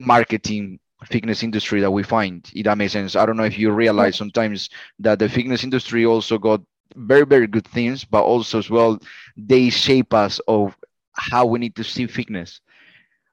marketing 0.00 0.78
fitness 1.04 1.42
industry 1.42 1.80
that 1.80 1.90
we 1.90 2.02
find 2.02 2.50
if 2.54 2.64
that 2.64 2.76
makes 2.78 2.92
sense. 2.92 3.16
I 3.16 3.26
don't 3.26 3.36
know 3.36 3.44
if 3.44 3.58
you 3.58 3.70
realize 3.70 4.16
sometimes 4.16 4.68
that 5.00 5.18
the 5.18 5.28
fitness 5.28 5.64
industry 5.64 6.04
also 6.04 6.38
got 6.38 6.60
very 6.96 7.24
very 7.26 7.46
good 7.46 7.66
things 7.66 8.04
but 8.04 8.22
also 8.22 8.58
as 8.58 8.70
well 8.70 8.98
they 9.36 9.68
shape 9.70 10.12
us 10.14 10.40
of 10.48 10.76
how 11.14 11.46
we 11.46 11.58
need 11.58 11.76
to 11.76 11.84
see 11.84 12.06
fitness. 12.06 12.60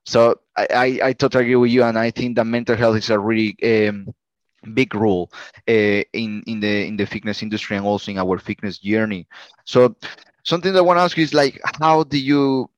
So 0.05 0.35
i 0.57 0.67
i, 0.71 0.99
I 1.09 1.13
totally 1.13 1.43
agree 1.45 1.55
with 1.55 1.71
you 1.71 1.83
and 1.83 1.97
i 1.97 2.11
think 2.11 2.35
that 2.35 2.45
mental 2.45 2.75
health 2.75 2.97
is 2.97 3.09
a 3.09 3.19
really 3.19 3.55
um, 3.63 4.07
big 4.73 4.95
role 4.95 5.31
uh, 5.67 6.03
in 6.13 6.43
in 6.47 6.59
the 6.59 6.87
in 6.87 6.97
the 6.97 7.05
fitness 7.05 7.43
industry 7.43 7.77
and 7.77 7.85
also 7.85 8.11
in 8.11 8.17
our 8.17 8.37
fitness 8.37 8.77
journey. 8.79 9.27
So 9.65 9.95
something 10.43 10.73
that 10.73 10.79
i 10.79 10.81
want 10.81 10.97
to 10.97 11.01
ask 11.01 11.17
you 11.17 11.23
is 11.23 11.33
like 11.33 11.59
how 11.81 12.03
do 12.03 12.17
you 12.17 12.69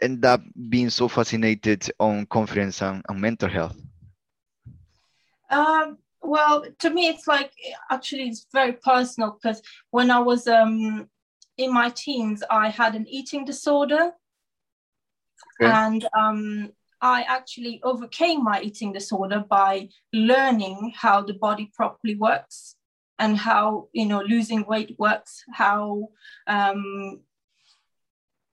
end 0.00 0.24
up 0.24 0.40
being 0.68 0.90
so 0.90 1.06
fascinated 1.06 1.90
on 2.00 2.26
confidence 2.26 2.80
and, 2.82 3.04
and 3.08 3.20
mental 3.20 3.48
health? 3.48 3.76
Um, 5.50 5.98
well 6.22 6.64
to 6.78 6.90
me 6.90 7.08
it's 7.08 7.26
like 7.26 7.52
actually 7.90 8.28
it's 8.28 8.46
very 8.52 8.74
personal 8.74 9.38
because 9.40 9.62
when 9.90 10.10
i 10.10 10.18
was 10.18 10.46
um 10.46 11.08
in 11.56 11.72
my 11.72 11.88
teens 11.90 12.42
i 12.50 12.68
had 12.68 12.94
an 12.94 13.06
eating 13.08 13.44
disorder. 13.44 14.12
Okay. 15.60 15.72
and 15.72 16.06
um 16.16 16.72
i 17.02 17.22
actually 17.22 17.80
overcame 17.82 18.42
my 18.42 18.60
eating 18.60 18.92
disorder 18.92 19.44
by 19.48 19.88
learning 20.12 20.92
how 20.96 21.22
the 21.22 21.34
body 21.34 21.70
properly 21.74 22.14
works 22.16 22.76
and 23.18 23.36
how 23.36 23.88
you 23.92 24.06
know 24.06 24.20
losing 24.22 24.64
weight 24.66 24.94
works 24.98 25.44
how 25.52 26.08
um 26.46 27.20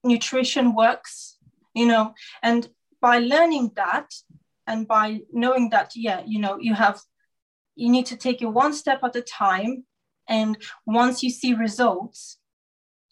nutrition 0.04 0.74
works 0.74 1.38
you 1.78 1.86
know. 1.86 2.14
And 2.42 2.68
by 3.00 3.18
learning 3.20 3.72
that 3.76 4.12
and 4.66 4.86
by 4.86 5.20
knowing 5.32 5.70
that 5.70 5.92
yeah 5.94 6.22
you 6.26 6.40
know 6.40 6.58
you 6.58 6.74
have 6.74 7.00
you 7.76 7.88
need 7.88 8.06
to 8.06 8.16
take 8.16 8.42
it 8.42 8.46
one 8.46 8.74
step 8.74 9.00
at 9.04 9.16
a 9.16 9.22
time. 9.22 9.84
And 10.28 10.58
once 10.84 11.22
you 11.22 11.30
see 11.30 11.54
results 11.54 12.38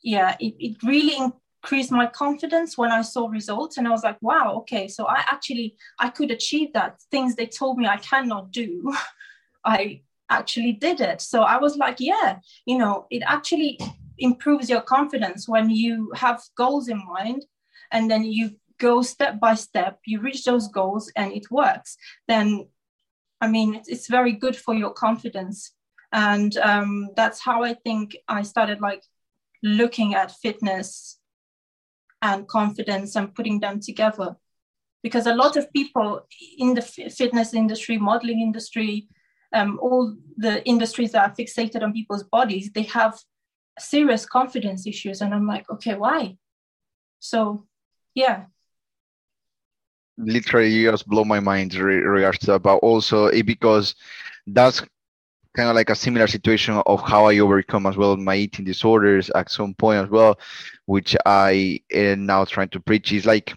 yeah 0.03 0.37
it, 0.41 0.55
it 0.59 0.77
really 0.83 1.33
increased 1.67 1.91
my 1.91 2.07
confidence 2.07 2.79
when 2.79 2.93
i 2.93 3.03
saw 3.03 3.27
results 3.27 3.77
and 3.77 3.89
i 3.89 3.91
was 3.91 4.05
like 4.05 4.17
wow 4.21 4.55
okay 4.55 4.87
so 4.87 5.05
i 5.07 5.25
actually 5.27 5.77
i 5.99 6.09
could 6.09 6.31
achieve 6.31 6.73
that 6.73 7.03
things 7.11 7.35
they 7.35 7.47
told 7.47 7.77
me 7.77 7.87
i 7.89 7.97
cannot 7.97 8.53
do 8.53 8.95
i 9.65 10.01
actually 10.31 10.73
did 10.73 11.01
it 11.01 11.21
so 11.21 11.43
i 11.43 11.57
was 11.57 11.77
like 11.77 11.97
yeah 11.99 12.39
you 12.67 12.79
know 12.79 13.07
it 13.11 13.23
actually 13.27 13.79
improves 14.19 14.71
your 14.71 14.81
confidence 14.81 15.49
when 15.49 15.69
you 15.69 16.13
have 16.15 16.41
goals 16.57 16.87
in 16.89 17.03
mind 17.05 17.45
and 17.91 18.09
then 18.09 18.23
you 18.23 18.51
go 18.79 19.03
step 19.03 19.41
by 19.41 19.55
step 19.55 19.99
you 20.07 20.21
reach 20.21 20.45
those 20.45 20.69
goals 20.69 21.11
and 21.17 21.33
it 21.33 21.51
works 21.51 21.97
then 22.29 22.65
I 23.39 23.49
mean, 23.49 23.83
it's, 23.87 24.09
very 24.09 24.33
good 24.33 24.57
for 24.57 24.75
your 24.75 24.95
confidence. 24.95 25.73
And 26.11 26.57
um, 26.57 27.11
that's 27.17 27.39
how 27.39 27.63
I 27.63 27.75
think 27.75 28.17
I 28.29 28.43
started 28.43 28.81
like 28.81 29.03
looking 29.63 30.15
at 30.15 30.31
fitness 30.31 31.19
and 32.27 32.49
confidence 32.49 33.17
and 33.17 33.35
putting 33.35 33.61
them 33.61 33.81
together. 33.81 34.37
Because 35.03 35.27
a 35.27 35.35
lot 35.35 35.57
of 35.57 35.73
people 35.73 36.27
in 36.59 36.75
the 36.75 36.83
fitness 36.83 37.55
industry, 37.55 37.99
modeling 37.99 38.41
industry, 38.41 39.09
um, 39.53 39.79
all 39.81 40.17
the 40.37 40.65
industries 40.65 41.13
that 41.13 41.25
are 41.25 41.35
fixated 41.35 41.83
on 41.83 41.93
people's 41.93 42.25
bodies, 42.25 42.71
they 42.75 42.83
have 42.83 43.15
serious 43.79 44.27
confidence 44.27 44.87
issues. 44.87 45.21
And 45.21 45.33
I'm 45.33 45.47
like, 45.47 45.71
okay, 45.71 45.95
why? 45.95 46.37
So, 47.21 47.67
yeah, 48.15 48.47
literally 50.19 50.71
you 50.71 50.91
just 50.91 51.07
blow 51.07 51.25
my 51.25 51.41
mind 51.41 51.75
in 51.75 51.83
regards 51.83 52.39
to 52.39 52.47
that 52.47 52.63
but 52.63 52.77
also 52.77 53.31
because 53.43 53.95
that's 54.47 54.83
kind 55.57 55.69
of 55.71 55.75
like 55.75 55.91
a 55.91 55.97
similar 55.97 56.27
situation 56.27 56.75
of 56.87 57.01
how 57.03 57.27
i 57.27 57.39
overcome 57.39 57.87
as 57.87 57.97
well 57.97 58.17
my 58.17 58.37
eating 58.37 58.65
disorders 58.65 59.31
at 59.31 59.51
some 59.51 59.75
point 59.75 60.05
as 60.05 60.11
well 60.11 60.39
which 60.87 61.17
i 61.27 61.81
am 61.93 62.27
now 62.27 62.45
trying 62.45 62.69
to 62.69 62.81
preach. 62.81 63.13
Is 63.13 63.27
like 63.27 63.55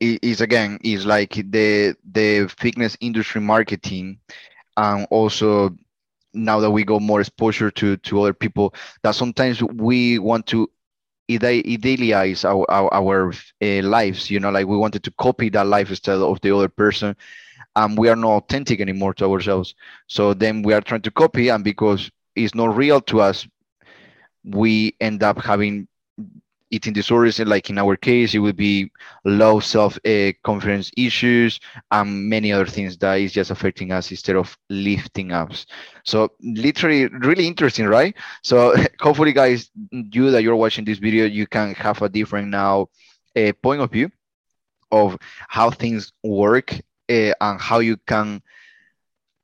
is 0.00 0.40
again 0.40 0.78
is 0.82 1.06
like 1.06 1.34
the 1.34 1.94
the 2.12 2.52
fitness 2.58 2.96
industry 3.00 3.40
marketing 3.40 4.18
and 4.76 5.06
also 5.10 5.70
now 6.34 6.60
that 6.60 6.70
we 6.70 6.84
got 6.84 7.02
more 7.02 7.20
exposure 7.20 7.70
to 7.70 7.96
to 7.98 8.20
other 8.20 8.34
people 8.34 8.74
that 9.02 9.14
sometimes 9.14 9.62
we 9.62 10.18
want 10.18 10.46
to 10.46 10.68
idealize 11.30 12.44
our 12.44 12.68
our, 12.70 12.92
our 12.92 13.32
uh, 13.62 13.82
lives 13.82 14.30
you 14.30 14.40
know 14.40 14.50
like 14.50 14.66
we 14.66 14.76
wanted 14.76 15.02
to 15.04 15.10
copy 15.12 15.48
that 15.48 15.66
lifestyle 15.66 16.24
of 16.24 16.40
the 16.40 16.54
other 16.54 16.68
person 16.68 17.16
and 17.76 17.96
we 17.98 18.08
are 18.08 18.16
not 18.16 18.44
authentic 18.44 18.80
anymore 18.80 19.14
to 19.14 19.26
ourselves. 19.26 19.74
So 20.06 20.34
then 20.34 20.62
we 20.62 20.74
are 20.74 20.80
trying 20.80 21.02
to 21.02 21.10
copy 21.10 21.48
and 21.48 21.64
because 21.64 22.10
it's 22.34 22.54
not 22.54 22.76
real 22.76 23.00
to 23.02 23.20
us 23.20 23.46
we 24.44 24.94
end 25.00 25.22
up 25.22 25.38
having 25.38 25.86
eating 26.70 26.92
disorders 26.92 27.38
like 27.40 27.68
in 27.68 27.78
our 27.78 27.96
case 27.96 28.34
it 28.34 28.38
would 28.38 28.56
be 28.56 28.90
low 29.24 29.60
self 29.60 29.98
uh, 30.06 30.32
confidence 30.42 30.90
issues 30.96 31.60
and 31.90 32.28
many 32.28 32.50
other 32.52 32.66
things 32.66 32.96
that 32.98 33.14
is 33.14 33.32
just 33.32 33.50
affecting 33.50 33.92
us 33.92 34.10
instead 34.10 34.36
of 34.36 34.56
lifting 34.70 35.32
us. 35.32 35.66
So 36.04 36.30
literally 36.42 37.06
really 37.08 37.46
interesting 37.46 37.86
right? 37.86 38.14
So 38.42 38.74
hopefully 39.00 39.32
guys 39.32 39.70
you 39.90 40.30
that 40.30 40.42
you're 40.42 40.56
watching 40.56 40.84
this 40.84 40.98
video 40.98 41.26
you 41.26 41.46
can 41.46 41.74
have 41.74 42.00
a 42.02 42.08
different 42.08 42.48
now 42.48 42.88
uh, 43.36 43.52
point 43.62 43.82
of 43.82 43.90
view 43.90 44.10
of 44.90 45.18
how 45.48 45.70
things 45.70 46.12
work 46.22 46.74
uh, 47.12 47.34
and 47.40 47.60
how 47.60 47.78
you 47.80 47.96
can 48.06 48.42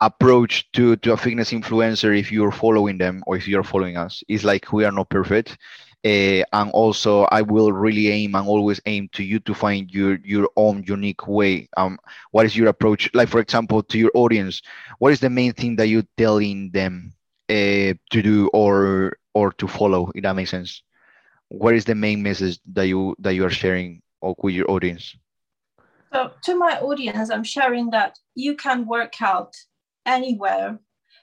approach 0.00 0.70
to 0.72 0.96
to 0.96 1.12
a 1.12 1.16
fitness 1.16 1.50
influencer 1.50 2.16
if 2.18 2.31
you're 2.33 2.52
following 2.52 2.98
them 2.98 3.22
or 3.26 3.37
if 3.37 3.48
you're 3.48 3.64
following 3.64 3.96
us 3.96 4.22
it's 4.28 4.44
like 4.44 4.72
we 4.72 4.85
are 4.85 4.92
not 4.92 5.09
perfect 5.11 5.59
uh, 6.04 6.42
and 6.52 6.70
also 6.72 7.22
I 7.24 7.42
will 7.42 7.72
really 7.72 8.09
aim 8.09 8.35
and 8.37 8.46
always 8.46 8.81
aim 8.87 9.09
to 9.14 9.24
you 9.24 9.40
to 9.40 9.54
find 9.54 9.90
your 9.90 10.18
your 10.24 10.48
own 10.57 10.85
unique 10.87 11.26
way. 11.26 11.68
Um, 11.76 11.98
what 12.31 12.46
is 12.46 12.57
your 12.57 12.68
approach? 12.68 13.11
Like 13.14 13.28
for 13.28 13.40
example, 13.40 13.83
to 13.83 13.98
your 13.98 14.12
audience, 14.14 14.62
what 14.98 15.12
is 15.12 15.20
the 15.20 15.31
main 15.31 15.52
thing 15.52 15.76
that 15.76 15.88
you're 15.88 16.07
telling 16.16 16.70
them 16.70 17.12
uh, 17.48 17.94
to 18.11 18.22
do 18.22 18.48
or 18.52 19.18
or 19.35 19.52
to 19.54 19.66
follow? 19.66 20.11
If 20.14 20.22
that 20.22 20.37
makes 20.37 20.50
sense. 20.50 20.83
What 21.48 21.74
is 21.74 21.85
the 21.85 21.94
main 21.94 22.22
message 22.22 22.61
that 22.72 22.87
you 22.87 23.16
that 23.18 23.35
you 23.35 23.44
are 23.44 23.50
sharing 23.50 24.02
with 24.22 24.54
your 24.54 24.70
audience? 24.70 25.16
So 26.12 26.33
to 26.42 26.57
my 26.57 26.79
audience, 26.81 27.31
I'm 27.31 27.44
sharing 27.44 27.90
that 27.90 28.18
you 28.35 28.57
can 28.57 28.87
work 28.87 29.21
out 29.21 29.55
anywhere 30.07 30.79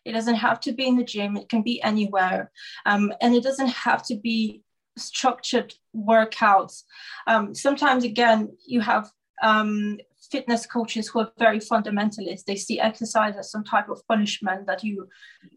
it 0.06 0.12
doesn't 0.12 0.36
have 0.36 0.60
to 0.62 0.72
be 0.72 0.88
in 0.88 0.98
the 0.98 1.04
gym, 1.04 1.36
it 1.36 1.50
can 1.50 1.64
be 1.64 1.82
anywhere. 1.82 2.52
Um, 2.86 3.12
and 3.22 3.36
it 3.36 3.44
doesn't 3.44 3.70
have 3.70 4.06
to 4.06 4.16
be 4.16 4.62
structured 4.98 5.74
workouts. 5.96 6.84
Um, 7.28 7.56
sometimes, 7.56 8.04
again, 8.04 8.56
you 8.66 8.82
have 8.82 9.12
um, 9.42 9.98
fitness 10.32 10.66
coaches 10.66 11.08
who 11.08 11.20
are 11.20 11.32
very 11.38 11.60
fundamentalist. 11.60 12.46
They 12.46 12.56
see 12.56 12.80
exercise 12.80 13.36
as 13.38 13.52
some 13.52 13.64
type 13.64 13.90
of 13.90 14.06
punishment 14.08 14.68
that 14.68 14.84
you 14.84 15.08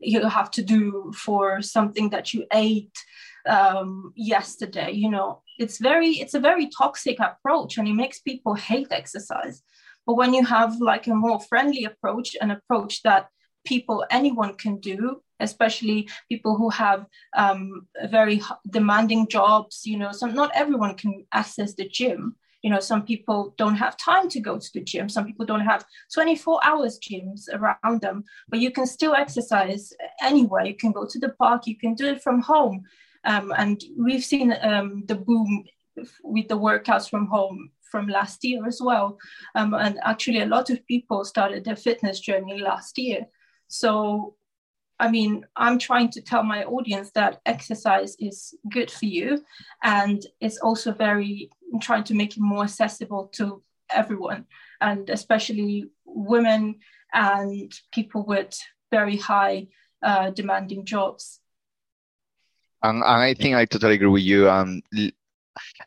you 0.00 0.26
have 0.28 0.50
to 0.52 0.62
do 0.62 1.12
for 1.16 1.62
something 1.62 2.10
that 2.10 2.34
you 2.34 2.46
ate 2.52 2.96
um, 3.46 4.12
yesterday. 4.14 4.92
You 4.92 5.10
know, 5.10 5.42
it's 5.58 5.78
very 5.78 6.10
it's 6.10 6.34
a 6.34 6.40
very 6.40 6.68
toxic 6.68 7.18
approach, 7.20 7.78
and 7.78 7.88
it 7.88 7.94
makes 7.94 8.20
people 8.20 8.54
hate 8.54 8.88
exercise. 8.90 9.62
But 10.06 10.14
when 10.14 10.32
you 10.32 10.44
have 10.44 10.80
like 10.80 11.06
a 11.06 11.14
more 11.14 11.40
friendly 11.40 11.84
approach, 11.84 12.36
an 12.40 12.50
approach 12.50 13.02
that 13.02 13.28
people 13.66 14.04
anyone 14.10 14.54
can 14.54 14.78
do 14.80 15.20
especially 15.40 16.08
people 16.28 16.56
who 16.56 16.68
have 16.70 17.06
um, 17.36 17.86
very 18.10 18.40
demanding 18.70 19.28
jobs 19.28 19.82
you 19.84 19.98
know 19.98 20.12
so 20.12 20.26
not 20.26 20.50
everyone 20.54 20.94
can 20.94 21.24
access 21.32 21.74
the 21.74 21.88
gym 21.88 22.34
you 22.62 22.70
know 22.70 22.80
some 22.80 23.02
people 23.02 23.54
don't 23.56 23.76
have 23.76 23.96
time 23.96 24.28
to 24.28 24.40
go 24.40 24.58
to 24.58 24.70
the 24.74 24.82
gym 24.82 25.08
some 25.08 25.24
people 25.24 25.46
don't 25.46 25.60
have 25.60 25.84
24 26.12 26.60
hours 26.64 26.98
gyms 26.98 27.42
around 27.52 28.00
them 28.00 28.24
but 28.48 28.60
you 28.60 28.70
can 28.70 28.86
still 28.86 29.14
exercise 29.14 29.92
anywhere. 30.22 30.64
You 30.64 30.74
can 30.74 30.92
go 30.92 31.06
to 31.06 31.18
the 31.18 31.30
park 31.30 31.66
you 31.66 31.76
can 31.76 31.94
do 31.94 32.06
it 32.06 32.22
from 32.22 32.40
home. 32.40 32.84
Um, 33.24 33.52
and 33.56 33.82
we've 33.96 34.24
seen 34.24 34.56
um, 34.62 35.04
the 35.06 35.14
boom 35.14 35.64
with 36.22 36.48
the 36.48 36.58
workouts 36.58 37.10
from 37.10 37.26
home 37.26 37.70
from 37.90 38.06
last 38.06 38.44
year 38.44 38.66
as 38.66 38.80
well. 38.82 39.18
Um, 39.54 39.74
and 39.74 39.98
actually 40.04 40.40
a 40.40 40.46
lot 40.46 40.70
of 40.70 40.86
people 40.86 41.24
started 41.24 41.64
their 41.64 41.76
fitness 41.76 42.20
journey 42.20 42.60
last 42.60 42.98
year. 42.98 43.26
So 43.66 44.34
I 45.00 45.08
mean, 45.08 45.44
I'm 45.54 45.78
trying 45.78 46.10
to 46.10 46.20
tell 46.20 46.42
my 46.42 46.64
audience 46.64 47.12
that 47.12 47.40
exercise 47.46 48.16
is 48.18 48.54
good 48.68 48.90
for 48.90 49.06
you, 49.06 49.44
and 49.84 50.26
it's 50.40 50.58
also 50.58 50.92
very 50.92 51.50
Trying 51.80 52.04
to 52.04 52.14
make 52.14 52.36
it 52.36 52.40
more 52.40 52.64
accessible 52.64 53.30
to 53.34 53.62
everyone, 53.90 54.46
and 54.80 55.08
especially 55.10 55.90
women 56.04 56.76
and 57.12 57.72
people 57.92 58.24
with 58.24 58.58
very 58.90 59.16
high 59.16 59.68
uh, 60.02 60.30
demanding 60.30 60.84
jobs. 60.84 61.40
And, 62.82 62.98
and, 62.98 63.04
I 63.04 63.34
think 63.34 63.56
I 63.56 63.64
totally 63.64 63.94
agree 63.94 64.08
with 64.08 64.22
you. 64.22 64.48
Um, 64.48 64.82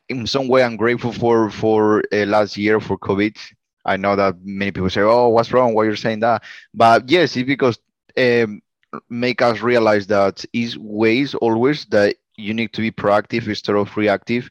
in 0.10 0.28
some 0.28 0.48
way, 0.48 0.64
I'm 0.64 0.76
grateful 0.76 1.14
for 1.14 1.50
for 1.50 2.04
uh, 2.12 2.26
last 2.26 2.58
year 2.58 2.80
for 2.80 2.98
COVID. 2.98 3.38
I 3.86 3.98
know 3.98 4.16
that 4.16 4.36
many 4.44 4.72
people 4.72 4.90
say, 4.90 5.02
"Oh, 5.02 5.30
what's 5.30 5.52
wrong? 5.54 5.74
Why 5.74 5.86
you're 5.86 5.96
saying 5.96 6.20
that?" 6.20 6.44
But 6.74 7.10
yes, 7.10 7.36
it's 7.36 7.48
because 7.48 7.80
um, 8.18 8.62
make 9.10 9.42
us 9.42 9.62
realize 9.62 10.08
that 10.08 10.44
is 10.54 10.78
ways 10.78 11.34
always 11.36 11.86
that 11.86 12.18
you 12.38 12.54
need 12.54 12.74
to 12.74 12.82
be 12.82 12.92
proactive 12.92 13.48
instead 13.48 13.76
of 13.76 13.96
reactive. 13.96 14.50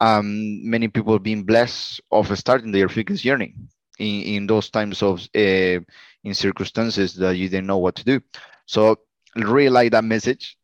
Um, 0.00 0.68
many 0.68 0.88
people 0.88 1.18
being 1.18 1.42
blessed 1.44 2.00
of 2.12 2.36
starting 2.38 2.70
their 2.72 2.88
fitness 2.88 3.20
journey 3.20 3.54
in, 3.98 4.22
in 4.22 4.46
those 4.46 4.70
times 4.70 5.02
of 5.02 5.20
uh, 5.34 5.80
in 6.24 6.34
circumstances 6.34 7.14
that 7.16 7.36
you 7.36 7.48
didn't 7.48 7.66
know 7.66 7.78
what 7.78 7.96
to 7.96 8.04
do. 8.04 8.20
So 8.66 8.96
really 9.36 9.70
like 9.70 9.92
that 9.92 10.04
message. 10.04 10.56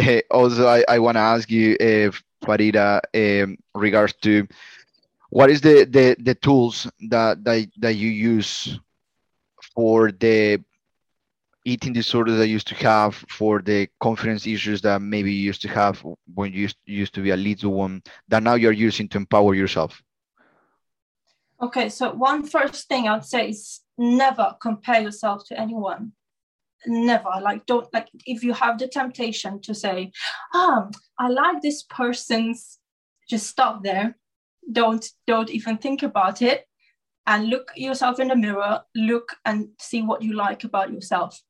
Uh, 0.00 0.20
also, 0.30 0.66
I, 0.66 0.84
I 0.88 0.98
want 0.98 1.16
to 1.16 1.20
ask 1.20 1.50
you, 1.50 1.76
uh, 1.80 2.10
Farida, 2.44 3.00
um, 3.14 3.56
regards 3.74 4.14
to 4.22 4.46
what 5.30 5.50
is 5.50 5.60
the, 5.60 5.84
the, 5.84 6.16
the 6.18 6.34
tools 6.34 6.90
that, 7.08 7.44
that, 7.44 7.68
that 7.78 7.94
you 7.94 8.08
use 8.08 8.78
for 9.74 10.10
the 10.10 10.62
eating 11.70 11.92
disorders 11.92 12.36
that 12.36 12.48
you 12.48 12.54
used 12.54 12.66
to 12.66 12.74
have, 12.74 13.14
for 13.28 13.62
the 13.62 13.88
confidence 14.00 14.46
issues 14.46 14.80
that 14.82 15.00
maybe 15.00 15.32
you 15.32 15.42
used 15.42 15.62
to 15.62 15.68
have 15.68 16.04
when 16.34 16.52
you 16.52 16.68
used, 16.84 17.14
to 17.14 17.22
be 17.22 17.30
a 17.30 17.36
little 17.36 17.72
one, 17.72 18.02
that 18.28 18.42
now 18.42 18.54
you're 18.54 18.72
using 18.88 19.08
to 19.08 19.18
empower 19.18 19.54
yourself? 19.54 20.02
Okay, 21.62 21.88
so 21.88 22.12
one 22.12 22.44
first 22.44 22.88
thing 22.88 23.06
I'd 23.06 23.24
say 23.24 23.50
is 23.50 23.80
never 23.96 24.56
compare 24.60 25.00
yourself 25.00 25.46
to 25.48 25.60
anyone. 25.60 26.12
Never. 26.86 27.30
Like, 27.40 27.66
don't, 27.66 27.92
like, 27.92 28.08
if 28.26 28.42
you 28.42 28.52
have 28.54 28.78
the 28.78 28.88
temptation 28.88 29.60
to 29.62 29.74
say, 29.74 30.10
ah, 30.54 30.88
oh, 30.88 30.90
I 31.18 31.28
like 31.28 31.60
this 31.62 31.82
person's, 31.82 32.78
just 33.28 33.46
stop 33.46 33.84
there. 33.84 34.16
Don't, 34.72 35.06
don't 35.26 35.50
even 35.50 35.76
think 35.78 36.02
about 36.02 36.42
it 36.42 36.66
and 37.26 37.48
look 37.48 37.70
yourself 37.76 38.18
in 38.18 38.28
the 38.28 38.36
mirror, 38.36 38.80
look 38.96 39.36
and 39.44 39.68
see 39.78 40.02
what 40.02 40.22
you 40.22 40.32
like 40.32 40.64
about 40.64 40.92
yourself 40.92 41.40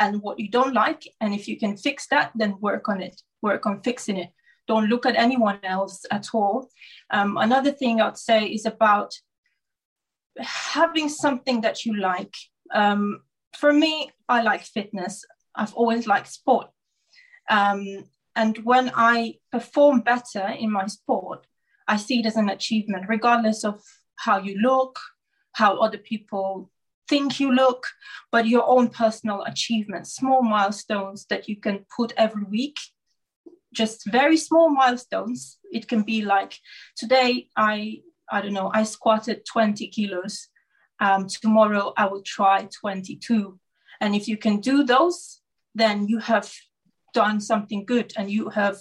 and 0.00 0.20
what 0.22 0.40
you 0.40 0.48
don't 0.48 0.74
like. 0.74 1.06
And 1.20 1.32
if 1.32 1.46
you 1.46 1.56
can 1.58 1.76
fix 1.76 2.08
that, 2.08 2.32
then 2.34 2.58
work 2.60 2.88
on 2.88 3.00
it, 3.00 3.20
work 3.42 3.66
on 3.66 3.82
fixing 3.82 4.16
it. 4.16 4.30
Don't 4.66 4.88
look 4.88 5.06
at 5.06 5.16
anyone 5.16 5.60
else 5.62 6.04
at 6.10 6.28
all. 6.32 6.70
Um, 7.10 7.36
another 7.36 7.70
thing 7.70 8.00
I'd 8.00 8.16
say 8.16 8.46
is 8.46 8.66
about 8.66 9.12
having 10.38 11.08
something 11.08 11.60
that 11.60 11.84
you 11.84 11.96
like. 11.96 12.34
Um, 12.72 13.22
for 13.56 13.72
me, 13.72 14.10
I 14.28 14.42
like 14.42 14.62
fitness. 14.62 15.24
I've 15.54 15.74
always 15.74 16.06
liked 16.06 16.28
sport. 16.28 16.68
Um, 17.50 18.04
and 18.36 18.56
when 18.58 18.90
I 18.94 19.34
perform 19.52 20.00
better 20.00 20.46
in 20.46 20.70
my 20.70 20.86
sport, 20.86 21.46
I 21.86 21.96
see 21.96 22.20
it 22.20 22.26
as 22.26 22.36
an 22.36 22.48
achievement, 22.48 23.06
regardless 23.08 23.64
of 23.64 23.82
how 24.16 24.38
you 24.38 24.56
look, 24.60 24.98
how 25.52 25.78
other 25.78 25.98
people 25.98 26.70
think 27.10 27.40
you 27.40 27.52
look, 27.52 27.86
but 28.32 28.46
your 28.46 28.66
own 28.66 28.88
personal 28.88 29.42
achievements, 29.42 30.14
small 30.14 30.42
milestones 30.42 31.26
that 31.28 31.48
you 31.48 31.56
can 31.56 31.84
put 31.94 32.12
every 32.16 32.44
week. 32.44 32.78
Just 33.74 34.10
very 34.10 34.36
small 34.36 34.70
milestones. 34.70 35.58
It 35.70 35.88
can 35.88 36.02
be 36.02 36.22
like 36.22 36.56
today 36.96 37.48
I 37.56 38.02
I 38.32 38.40
don't 38.40 38.54
know, 38.54 38.70
I 38.72 38.84
squatted 38.84 39.44
20 39.44 39.88
kilos. 39.88 40.48
Um, 41.00 41.26
tomorrow 41.26 41.92
I 41.96 42.06
will 42.06 42.22
try 42.22 42.68
22. 42.80 43.58
And 44.00 44.14
if 44.14 44.28
you 44.28 44.36
can 44.36 44.60
do 44.60 44.84
those, 44.84 45.40
then 45.74 46.06
you 46.06 46.18
have 46.18 46.52
done 47.12 47.40
something 47.40 47.84
good 47.84 48.12
and 48.16 48.30
you 48.30 48.50
have 48.50 48.78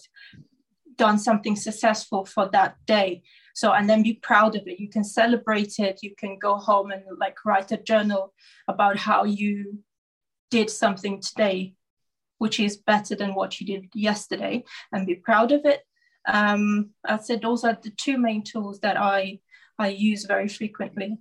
done 0.98 1.18
something 1.18 1.56
successful 1.56 2.26
for 2.26 2.48
that 2.52 2.76
day. 2.86 3.24
So, 3.54 3.74
and 3.74 3.90
then 3.90 4.04
be 4.04 4.14
proud 4.14 4.56
of 4.56 4.68
it. 4.68 4.80
You 4.80 4.90
can 4.90 5.04
celebrate 5.04 5.80
it. 5.80 6.00
You 6.02 6.14
can 6.18 6.38
go 6.40 6.56
home 6.56 6.92
and 6.92 7.04
like 7.20 7.46
write 7.46 7.72
a 7.72 7.78
journal 7.78 8.34
about 8.68 8.98
how 8.98 9.24
you 9.24 9.80
did 10.50 10.70
something 10.70 11.22
today, 11.22 11.74
which 12.38 12.60
is 12.60 12.78
better 12.78 13.16
than 13.16 13.36
what 13.36 13.60
you 13.60 13.68
did 13.68 13.90
yesterday, 13.94 14.64
and 14.92 15.06
be 15.06 15.16
proud 15.16 15.52
of 15.52 15.66
it 15.66 15.84
um, 16.28 16.92
I 17.06 17.18
said 17.18 17.42
those 17.42 17.64
are 17.64 17.78
the 17.82 17.92
two 17.92 18.18
main 18.18 18.44
tools 18.44 18.80
that 18.82 18.98
I 18.98 19.40
I 19.78 19.90
use 19.90 20.26
very 20.26 20.48
frequently. 20.48 21.18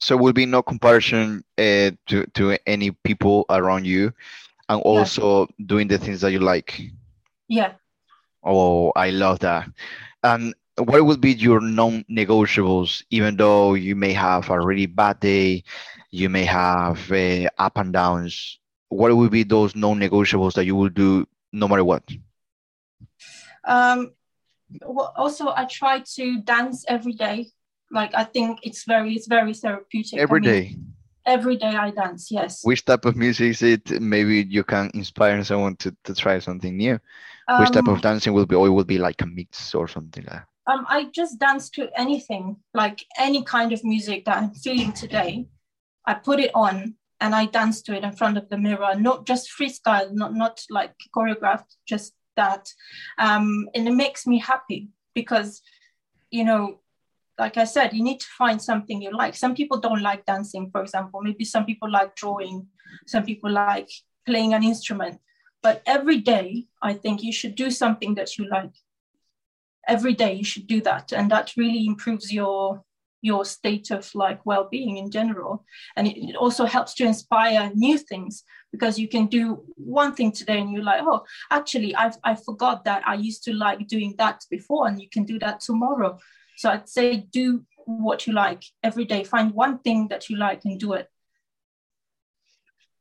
So 0.00 0.16
will 0.16 0.32
be 0.32 0.46
no 0.46 0.62
comparison 0.62 1.44
uh, 1.58 1.92
to 2.06 2.26
to 2.34 2.58
any 2.66 2.90
people 2.90 3.46
around 3.50 3.86
you, 3.86 4.12
and 4.68 4.80
also 4.82 5.40
yeah. 5.40 5.66
doing 5.66 5.88
the 5.88 5.98
things 5.98 6.20
that 6.20 6.32
you 6.32 6.40
like. 6.40 6.80
Yeah. 7.48 7.72
Oh, 8.42 8.92
I 8.94 9.10
love 9.10 9.40
that. 9.40 9.68
And 10.22 10.54
what 10.78 11.04
would 11.04 11.20
be 11.20 11.32
your 11.32 11.60
non-negotiables, 11.60 13.02
even 13.10 13.36
though 13.36 13.74
you 13.74 13.96
may 13.96 14.12
have 14.12 14.50
a 14.50 14.60
really 14.60 14.86
bad 14.86 15.20
day, 15.20 15.64
you 16.10 16.28
may 16.28 16.44
have 16.44 17.10
uh, 17.10 17.48
up 17.58 17.78
and 17.78 17.92
downs. 17.92 18.58
What 18.88 19.16
would 19.16 19.30
be 19.30 19.42
those 19.42 19.74
non-negotiables 19.74 20.54
that 20.54 20.66
you 20.66 20.76
will 20.76 20.90
do 20.90 21.26
no 21.52 21.66
matter 21.66 21.84
what? 21.84 22.02
Um, 23.64 24.12
well, 24.82 25.12
also 25.16 25.48
I 25.48 25.64
try 25.64 26.00
to 26.14 26.40
dance 26.42 26.84
every 26.88 27.12
day. 27.14 27.48
Like 27.90 28.14
I 28.14 28.24
think 28.24 28.60
it's 28.62 28.84
very 28.84 29.14
it's 29.14 29.26
very 29.26 29.54
therapeutic. 29.54 30.18
Every 30.18 30.38
I 30.38 30.40
mean, 30.40 30.50
day. 30.50 30.76
Every 31.24 31.56
day 31.56 31.74
I 31.74 31.90
dance. 31.90 32.30
Yes. 32.30 32.64
Which 32.64 32.84
type 32.84 33.04
of 33.04 33.16
music 33.16 33.50
is 33.50 33.62
it? 33.62 34.00
Maybe 34.00 34.46
you 34.48 34.62
can 34.62 34.90
inspire 34.94 35.42
someone 35.42 35.76
to, 35.76 35.96
to 36.04 36.14
try 36.14 36.38
something 36.38 36.76
new. 36.76 37.00
Um, 37.48 37.60
Which 37.60 37.70
type 37.70 37.88
of 37.88 37.96
um, 37.96 38.00
dancing 38.00 38.32
will 38.32 38.46
be? 38.46 38.54
Or 38.54 38.66
it 38.66 38.70
will 38.70 38.84
be 38.84 38.98
like 38.98 39.22
a 39.22 39.26
mix 39.26 39.74
or 39.74 39.88
something 39.88 40.22
like 40.24 40.32
that. 40.32 40.46
Um, 40.66 40.84
I 40.88 41.04
just 41.14 41.38
dance 41.38 41.70
to 41.70 41.88
anything, 41.98 42.56
like 42.74 43.04
any 43.18 43.44
kind 43.44 43.72
of 43.72 43.84
music 43.84 44.24
that 44.24 44.38
I'm 44.38 44.52
feeling 44.54 44.92
today. 44.92 45.46
I 46.06 46.14
put 46.14 46.40
it 46.40 46.50
on 46.54 46.96
and 47.20 47.34
I 47.34 47.46
dance 47.46 47.82
to 47.82 47.94
it 47.94 48.04
in 48.04 48.12
front 48.12 48.36
of 48.36 48.48
the 48.48 48.58
mirror, 48.58 48.94
not 48.96 49.26
just 49.26 49.50
freestyle, 49.50 50.12
not 50.12 50.34
not 50.34 50.60
like 50.70 50.94
choreographed, 51.16 51.76
just 51.86 52.14
that. 52.36 52.68
Um, 53.18 53.68
and 53.74 53.86
it 53.88 53.94
makes 53.94 54.26
me 54.26 54.38
happy 54.38 54.90
because 55.14 55.62
you 56.30 56.44
know 56.44 56.80
like 57.38 57.56
i 57.56 57.64
said 57.64 57.92
you 57.92 58.02
need 58.02 58.18
to 58.20 58.26
find 58.38 58.60
something 58.60 59.00
you 59.00 59.16
like. 59.16 59.34
Some 59.36 59.54
people 59.54 59.78
don't 59.78 60.02
like 60.02 60.26
dancing 60.26 60.70
for 60.70 60.82
example. 60.82 61.20
Maybe 61.22 61.44
some 61.44 61.64
people 61.64 61.90
like 61.90 62.16
drawing 62.16 62.66
some 63.06 63.24
people 63.24 63.50
like 63.50 63.90
playing 64.26 64.54
an 64.54 64.64
instrument. 64.64 65.20
But 65.62 65.82
every 65.86 66.18
day 66.18 66.66
i 66.82 66.92
think 66.92 67.22
you 67.22 67.32
should 67.32 67.54
do 67.54 67.70
something 67.70 68.14
that 68.16 68.36
you 68.36 68.48
like 68.48 68.74
every 69.88 70.14
day 70.14 70.34
you 70.34 70.44
should 70.44 70.66
do 70.66 70.80
that. 70.82 71.12
And 71.12 71.30
that 71.30 71.52
really 71.56 71.86
improves 71.86 72.32
your 72.32 72.82
your 73.22 73.44
state 73.44 73.90
of 73.90 74.08
like 74.14 74.44
well-being 74.46 74.98
in 74.98 75.10
general. 75.10 75.64
And 75.96 76.06
it, 76.06 76.16
it, 76.16 76.36
also 76.36 76.64
helps 76.64 76.94
to 76.94 77.04
inspire 77.04 77.72
new 77.74 77.98
things 77.98 78.44
because 78.70 78.98
you 78.98 79.08
can 79.08 79.26
do 79.26 79.64
one 79.74 80.14
thing 80.14 80.30
today 80.30 80.60
and 80.60 80.70
you're 80.70 80.84
like 80.84 81.02
oh 81.02 81.24
actually 81.50 81.94
I've, 81.96 82.18
i 82.24 82.34
forgot 82.34 82.84
that 82.84 83.02
i 83.06 83.14
used 83.14 83.42
to 83.44 83.52
like 83.54 83.88
doing 83.88 84.14
that 84.18 84.44
before 84.50 84.86
and 84.86 85.00
you 85.00 85.08
can 85.08 85.24
do 85.24 85.38
that 85.40 85.60
tomorrow. 85.60 86.18
So 86.56 86.70
i'd 86.70 86.88
say 86.88 87.16
do 87.16 87.64
what 87.86 88.26
you 88.26 88.32
like 88.32 88.64
every 88.82 89.04
day. 89.04 89.24
Find 89.24 89.52
one 89.52 89.78
thing 89.78 90.08
that 90.08 90.28
you 90.28 90.36
like 90.36 90.64
and 90.64 90.78
do 90.78 90.92
it 90.92 91.08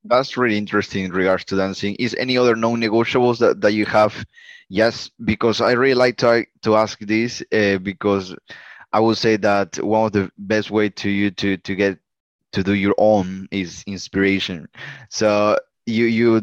that's 0.05 0.37
really 0.37 0.57
interesting 0.57 1.05
in 1.05 1.11
regards 1.11 1.45
to 1.45 1.55
dancing 1.57 1.95
is 1.95 2.15
any 2.15 2.37
other 2.37 2.55
non-negotiables 2.55 3.39
that, 3.39 3.61
that 3.61 3.73
you 3.73 3.85
have 3.85 4.25
yes 4.69 5.09
because 5.23 5.61
i 5.61 5.71
really 5.71 5.93
like 5.95 6.17
to, 6.17 6.45
to 6.61 6.75
ask 6.75 6.99
this 6.99 7.43
uh, 7.53 7.77
because 7.79 8.35
I 8.95 8.99
would 9.01 9.17
say 9.17 9.35
that 9.35 9.75
one 9.83 10.05
of 10.05 10.13
the 10.13 10.31
best 10.37 10.71
way 10.71 10.87
to 10.89 11.09
you 11.09 11.29
to 11.31 11.57
to 11.57 11.75
get 11.75 11.99
to 12.53 12.63
do 12.63 12.73
your 12.73 12.95
own 12.97 13.45
is 13.51 13.83
inspiration. 13.87 14.69
So 15.09 15.57
you 15.85 16.05
you 16.05 16.41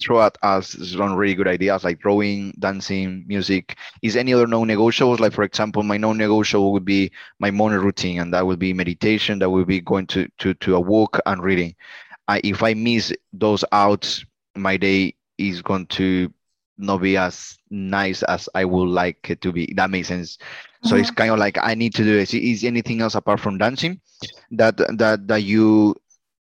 throw 0.00 0.22
at 0.22 0.38
us 0.42 0.68
some 0.70 1.14
really 1.14 1.34
good 1.34 1.46
ideas 1.46 1.84
like 1.84 1.98
drawing, 2.00 2.54
dancing, 2.58 3.24
music. 3.28 3.76
Is 4.00 4.16
any 4.16 4.32
other 4.32 4.46
non-negotiables? 4.46 5.20
Like 5.20 5.34
for 5.34 5.44
example, 5.44 5.82
my 5.82 5.98
non-negotiable 5.98 6.72
would 6.72 6.86
be 6.86 7.12
my 7.38 7.50
morning 7.50 7.80
routine, 7.80 8.18
and 8.20 8.32
that 8.32 8.46
would 8.46 8.58
be 8.58 8.72
meditation. 8.72 9.38
That 9.38 9.50
would 9.50 9.66
be 9.66 9.80
going 9.82 10.06
to 10.08 10.26
to 10.38 10.54
to 10.54 10.76
a 10.76 10.80
walk 10.80 11.20
and 11.26 11.42
reading. 11.42 11.74
I, 12.28 12.40
if 12.44 12.62
I 12.62 12.74
miss 12.74 13.12
those 13.32 13.64
out, 13.72 14.22
my 14.54 14.76
day 14.76 15.14
is 15.38 15.62
going 15.62 15.86
to 15.86 16.32
not 16.76 16.98
be 16.98 17.16
as 17.16 17.58
nice 17.70 18.22
as 18.24 18.48
I 18.54 18.64
would 18.64 18.88
like 18.88 19.30
it 19.30 19.40
to 19.40 19.52
be. 19.52 19.72
That 19.74 19.90
makes 19.90 20.08
sense. 20.08 20.38
So 20.84 20.90
mm-hmm. 20.90 21.00
it's 21.00 21.10
kind 21.10 21.30
of 21.32 21.38
like 21.38 21.58
I 21.60 21.74
need 21.74 21.94
to 21.94 22.04
do 22.04 22.18
it. 22.18 22.32
Is 22.34 22.64
anything 22.64 23.00
else 23.00 23.14
apart 23.14 23.40
from 23.40 23.58
dancing 23.58 24.00
that 24.52 24.76
that 24.98 25.26
that 25.26 25.42
you 25.42 25.96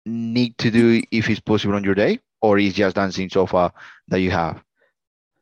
need 0.05 0.57
to 0.59 0.71
do 0.71 1.01
if 1.11 1.29
it's 1.29 1.39
possible 1.39 1.75
on 1.75 1.83
your 1.83 1.95
day, 1.95 2.19
or 2.41 2.57
is 2.57 2.73
just 2.73 2.95
dancing 2.95 3.29
so 3.29 3.45
far 3.45 3.73
that 4.07 4.19
you 4.19 4.31
have? 4.31 4.63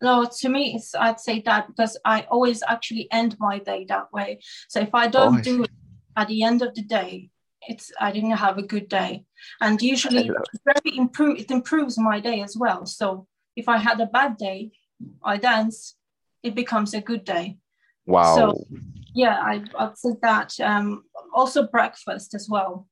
No, 0.02 0.28
to 0.40 0.50
me, 0.50 0.76
it's 0.76 0.96
I'd 0.96 1.20
say 1.20 1.42
that 1.46 1.68
because 1.68 1.98
I 2.06 2.22
always 2.32 2.64
actually 2.68 3.08
end 3.12 3.36
my 3.40 3.60
day 3.60 3.86
that 3.90 4.12
way. 4.12 4.40
So 4.68 4.80
if 4.80 4.96
I 4.96 5.08
don't 5.08 5.40
oh, 5.40 5.42
do 5.42 5.64
it 5.64 5.72
at 6.18 6.28
the 6.28 6.44
end 6.44 6.64
of 6.64 6.74
the 6.74 6.82
day, 6.82 7.30
it's 7.68 7.92
I 8.00 8.12
didn't 8.12 8.32
have 8.32 8.58
a 8.58 8.64
good 8.64 8.90
day, 8.90 9.26
and 9.62 9.82
usually 9.82 10.30
very 10.66 10.98
improve 10.98 11.40
it 11.40 11.52
improves 11.52 11.98
my 11.98 12.20
day 12.20 12.42
as 12.42 12.56
well. 12.58 12.86
So 12.86 13.28
if 13.56 13.68
I 13.68 13.78
had 13.78 14.00
a 14.00 14.06
bad 14.06 14.38
day, 14.38 14.72
I 15.24 15.38
dance, 15.38 15.96
it 16.44 16.56
becomes 16.56 16.94
a 16.94 17.02
good 17.02 17.24
day. 17.24 17.58
Wow. 18.06 18.36
So 18.36 18.66
yeah, 19.14 19.40
I, 19.42 19.64
I'd 19.78 19.98
say 19.98 20.12
that. 20.22 20.60
Um, 20.60 21.04
also 21.34 21.68
breakfast 21.68 22.34
as 22.34 22.48
well. 22.50 22.88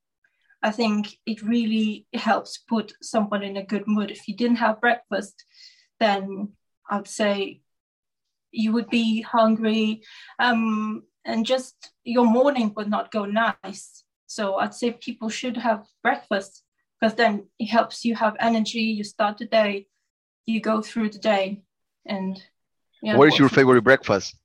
I 0.62 0.71
think 0.71 1.17
it 1.25 1.41
really 1.41 2.05
helps 2.13 2.58
put 2.58 2.93
someone 3.01 3.43
in 3.43 3.58
a 3.58 3.65
good 3.65 3.88
mood. 3.88 4.12
If 4.12 4.27
you 4.27 4.36
didn't 4.36 4.58
have 4.58 4.82
breakfast, 4.82 5.45
then 5.99 6.53
I'd 6.89 7.08
say 7.08 7.62
you 8.51 8.73
would 8.73 8.89
be 8.89 9.21
hungry 9.21 10.01
um, 10.39 11.03
and 11.25 11.45
just 11.45 11.91
your 12.03 12.25
morning 12.25 12.73
would 12.75 12.89
not 12.89 13.12
go 13.12 13.25
nice 13.25 14.03
so 14.30 14.56
i'd 14.58 14.76
say 14.76 14.92
people 14.92 15.28
should 15.28 15.58
have 15.58 15.86
breakfast 16.04 16.63
because 17.00 17.15
then 17.15 17.48
it 17.58 17.65
helps 17.65 18.06
you 18.06 18.13
have 18.15 18.36
energy 18.39 18.82
you 18.82 19.04
start 19.04 19.38
the 19.39 19.46
day 19.46 19.88
you 20.46 20.62
go 20.62 20.82
through 20.82 21.10
the 21.10 21.18
day 21.18 21.62
and 22.06 22.42
yeah, 23.02 23.15
what 23.15 23.30
is 23.30 23.39
your 23.39 23.48
favorite 23.50 23.82
breakfast? 23.82 24.36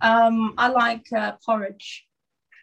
Um 0.00 0.54
i 0.58 0.68
like 0.68 1.06
uh, 1.12 1.32
porridge. 1.46 2.04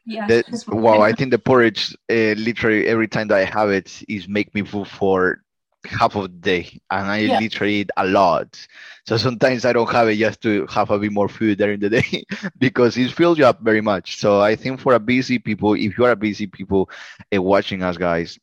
Yeah 0.05 0.27
that, 0.27 0.45
wow 0.67 1.01
i 1.01 1.11
think 1.13 1.31
the 1.31 1.39
porridge 1.39 1.95
uh, 2.11 2.35
literally 2.49 2.87
every 2.87 3.07
time 3.07 3.27
that 3.29 3.37
i 3.37 3.45
have 3.45 3.69
it 3.69 4.03
is 4.07 4.27
make 4.27 4.53
me 4.55 4.63
full 4.63 4.85
for 4.85 5.43
half 5.87 6.15
of 6.15 6.23
the 6.23 6.27
day 6.29 6.79
and 6.91 7.07
I 7.07 7.19
yeah. 7.19 7.39
literally 7.39 7.75
eat 7.75 7.91
a 7.97 8.05
lot. 8.05 8.67
So 9.05 9.17
sometimes 9.17 9.65
I 9.65 9.73
don't 9.73 9.89
have 9.91 10.07
it 10.09 10.17
just 10.17 10.41
to 10.41 10.65
have 10.67 10.91
a 10.91 10.99
bit 10.99 11.11
more 11.11 11.29
food 11.29 11.57
during 11.57 11.79
the 11.79 11.89
day 11.89 12.25
because 12.57 12.97
it 12.97 13.11
fills 13.11 13.37
you 13.37 13.45
up 13.45 13.61
very 13.61 13.81
much. 13.81 14.17
So 14.17 14.41
I 14.41 14.55
think 14.55 14.79
for 14.79 14.93
a 14.93 14.99
busy 14.99 15.39
people, 15.39 15.73
if 15.73 15.97
you 15.97 16.05
are 16.05 16.11
a 16.11 16.15
busy 16.15 16.47
people 16.47 16.89
uh, 17.35 17.41
watching 17.41 17.83
us 17.83 17.97
guys, 17.97 18.39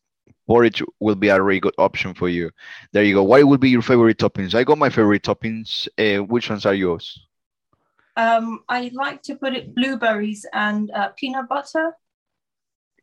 porridge 0.47 0.83
will 1.01 1.15
be 1.15 1.29
a 1.29 1.41
really 1.41 1.61
good 1.61 1.75
option 1.79 2.15
for 2.15 2.29
you. 2.29 2.51
There 2.93 3.05
you 3.05 3.15
go. 3.15 3.23
What 3.23 3.45
would 3.45 3.61
be 3.61 3.71
your 3.71 3.83
favorite 3.83 4.19
toppings? 4.19 4.55
I 4.55 4.65
got 4.65 4.79
my 4.79 4.91
favorite 4.91 5.23
toppings. 5.23 5.89
Uh, 5.99 6.23
which 6.25 6.51
ones 6.51 6.67
are 6.67 6.75
yours? 6.75 7.19
Um, 8.17 8.63
I 8.69 8.91
like 8.95 9.23
to 9.23 9.35
put 9.37 9.55
it 9.55 9.75
blueberries 9.75 10.47
and 10.53 10.91
uh, 10.93 11.09
peanut 11.17 11.49
butter. 11.49 11.97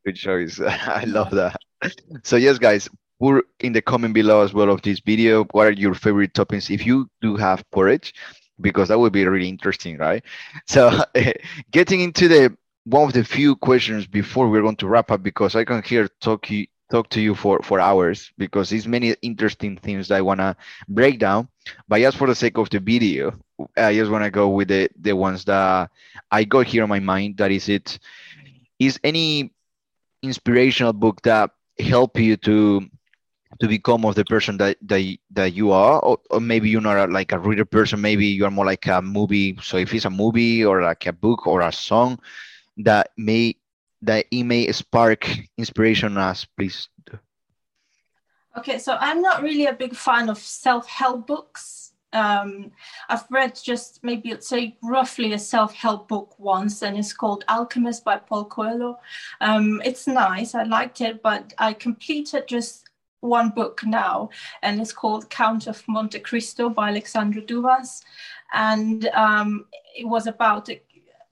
Good 0.05 0.15
choice. 0.15 0.59
I 0.61 1.03
love 1.05 1.31
that. 1.31 1.57
So 2.23 2.37
yes, 2.37 2.57
guys, 2.59 2.89
put 3.21 3.47
in 3.59 3.73
the 3.73 3.81
comment 3.81 4.13
below 4.13 4.41
as 4.41 4.53
well 4.53 4.69
of 4.71 4.81
this 4.81 4.99
video. 4.99 5.43
What 5.51 5.67
are 5.67 5.71
your 5.71 5.93
favorite 5.93 6.33
toppings 6.33 6.73
if 6.73 6.85
you 6.85 7.07
do 7.21 7.35
have 7.35 7.63
porridge? 7.71 8.13
Because 8.59 8.89
that 8.89 8.99
would 8.99 9.13
be 9.13 9.25
really 9.25 9.47
interesting 9.47 9.97
right? 9.97 10.23
So 10.67 10.91
getting 11.71 12.01
into 12.01 12.27
the 12.27 12.57
one 12.85 13.07
of 13.07 13.13
the 13.13 13.23
few 13.23 13.55
questions 13.55 14.07
before 14.07 14.49
we're 14.49 14.63
going 14.63 14.75
to 14.75 14.87
wrap 14.87 15.11
up 15.11 15.21
because 15.21 15.55
i 15.55 15.63
can 15.63 15.83
hear 15.83 16.07
talk 16.19 16.49
you 16.49 16.65
talk 16.89 17.07
to 17.09 17.21
you 17.21 17.35
for 17.35 17.61
for 17.61 17.79
hours 17.79 18.31
because 18.39 18.71
there's 18.71 18.87
many 18.87 19.15
interesting 19.21 19.77
things 19.77 20.07
that 20.07 20.15
i 20.15 20.21
want 20.21 20.39
to 20.39 20.55
break 20.89 21.19
down. 21.19 21.47
But 21.87 21.99
just 21.99 22.17
for 22.17 22.27
the 22.27 22.35
sake 22.35 22.57
of 22.57 22.69
the 22.69 22.79
video 22.79 23.33
i 23.77 23.93
just 23.93 24.11
want 24.11 24.23
to 24.23 24.31
go 24.31 24.49
with 24.49 24.69
the 24.69 24.89
the 24.99 25.13
ones 25.13 25.45
that 25.45 25.91
i 26.31 26.43
got 26.43 26.65
here 26.65 26.83
on 26.83 26.89
my 26.89 26.99
mind. 26.99 27.37
That 27.37 27.51
is 27.51 27.69
it. 27.69 27.99
Is 28.79 28.99
any 29.03 29.53
inspirational 30.23 30.93
book 30.93 31.21
that 31.21 31.51
help 31.79 32.19
you 32.19 32.37
to 32.37 32.89
to 33.59 33.67
become 33.67 34.05
of 34.05 34.15
the 34.15 34.25
person 34.25 34.57
that 34.57 34.77
that, 34.81 35.17
that 35.31 35.53
you 35.53 35.71
are 35.71 35.99
or, 35.99 36.17
or 36.29 36.39
maybe 36.39 36.69
you're 36.69 36.81
not 36.81 36.97
a, 36.97 37.11
like 37.11 37.31
a 37.31 37.39
reader 37.39 37.65
person 37.65 38.01
maybe 38.01 38.25
you're 38.25 38.51
more 38.51 38.65
like 38.65 38.87
a 38.87 39.01
movie 39.01 39.57
so 39.61 39.77
if 39.77 39.93
it's 39.93 40.05
a 40.05 40.09
movie 40.09 40.63
or 40.63 40.81
like 40.81 41.05
a 41.05 41.13
book 41.13 41.47
or 41.47 41.61
a 41.61 41.71
song 41.71 42.19
that 42.77 43.11
may 43.17 43.55
that 44.01 44.25
it 44.31 44.43
may 44.43 44.71
spark 44.71 45.27
inspiration 45.57 46.17
us 46.17 46.45
please 46.57 46.87
okay 48.57 48.77
so 48.79 48.97
i'm 48.99 49.21
not 49.21 49.43
really 49.43 49.65
a 49.65 49.73
big 49.73 49.95
fan 49.95 50.29
of 50.29 50.37
self-help 50.37 51.27
books 51.27 51.81
um, 52.13 52.71
I've 53.07 53.23
read 53.29 53.57
just 53.61 54.03
maybe 54.03 54.31
let's 54.31 54.47
say 54.47 54.77
roughly 54.83 55.33
a 55.33 55.39
self-help 55.39 56.07
book 56.07 56.37
once, 56.39 56.81
and 56.81 56.97
it's 56.97 57.13
called 57.13 57.45
Alchemist 57.47 58.03
by 58.03 58.17
Paul 58.17 58.45
Coelho. 58.45 58.99
Um, 59.39 59.81
it's 59.85 60.07
nice, 60.07 60.53
I 60.53 60.63
liked 60.63 61.01
it, 61.01 61.21
but 61.23 61.53
I 61.57 61.73
completed 61.73 62.47
just 62.47 62.89
one 63.21 63.49
book 63.49 63.81
now, 63.85 64.29
and 64.61 64.81
it's 64.81 64.91
called 64.91 65.29
Count 65.29 65.67
of 65.67 65.87
Monte 65.87 66.19
Cristo 66.19 66.69
by 66.69 66.89
Alexandre 66.89 67.41
Dumas. 67.41 68.03
And 68.53 69.07
um, 69.07 69.65
it 69.95 70.05
was 70.05 70.27
about 70.27 70.69
a, 70.69 70.81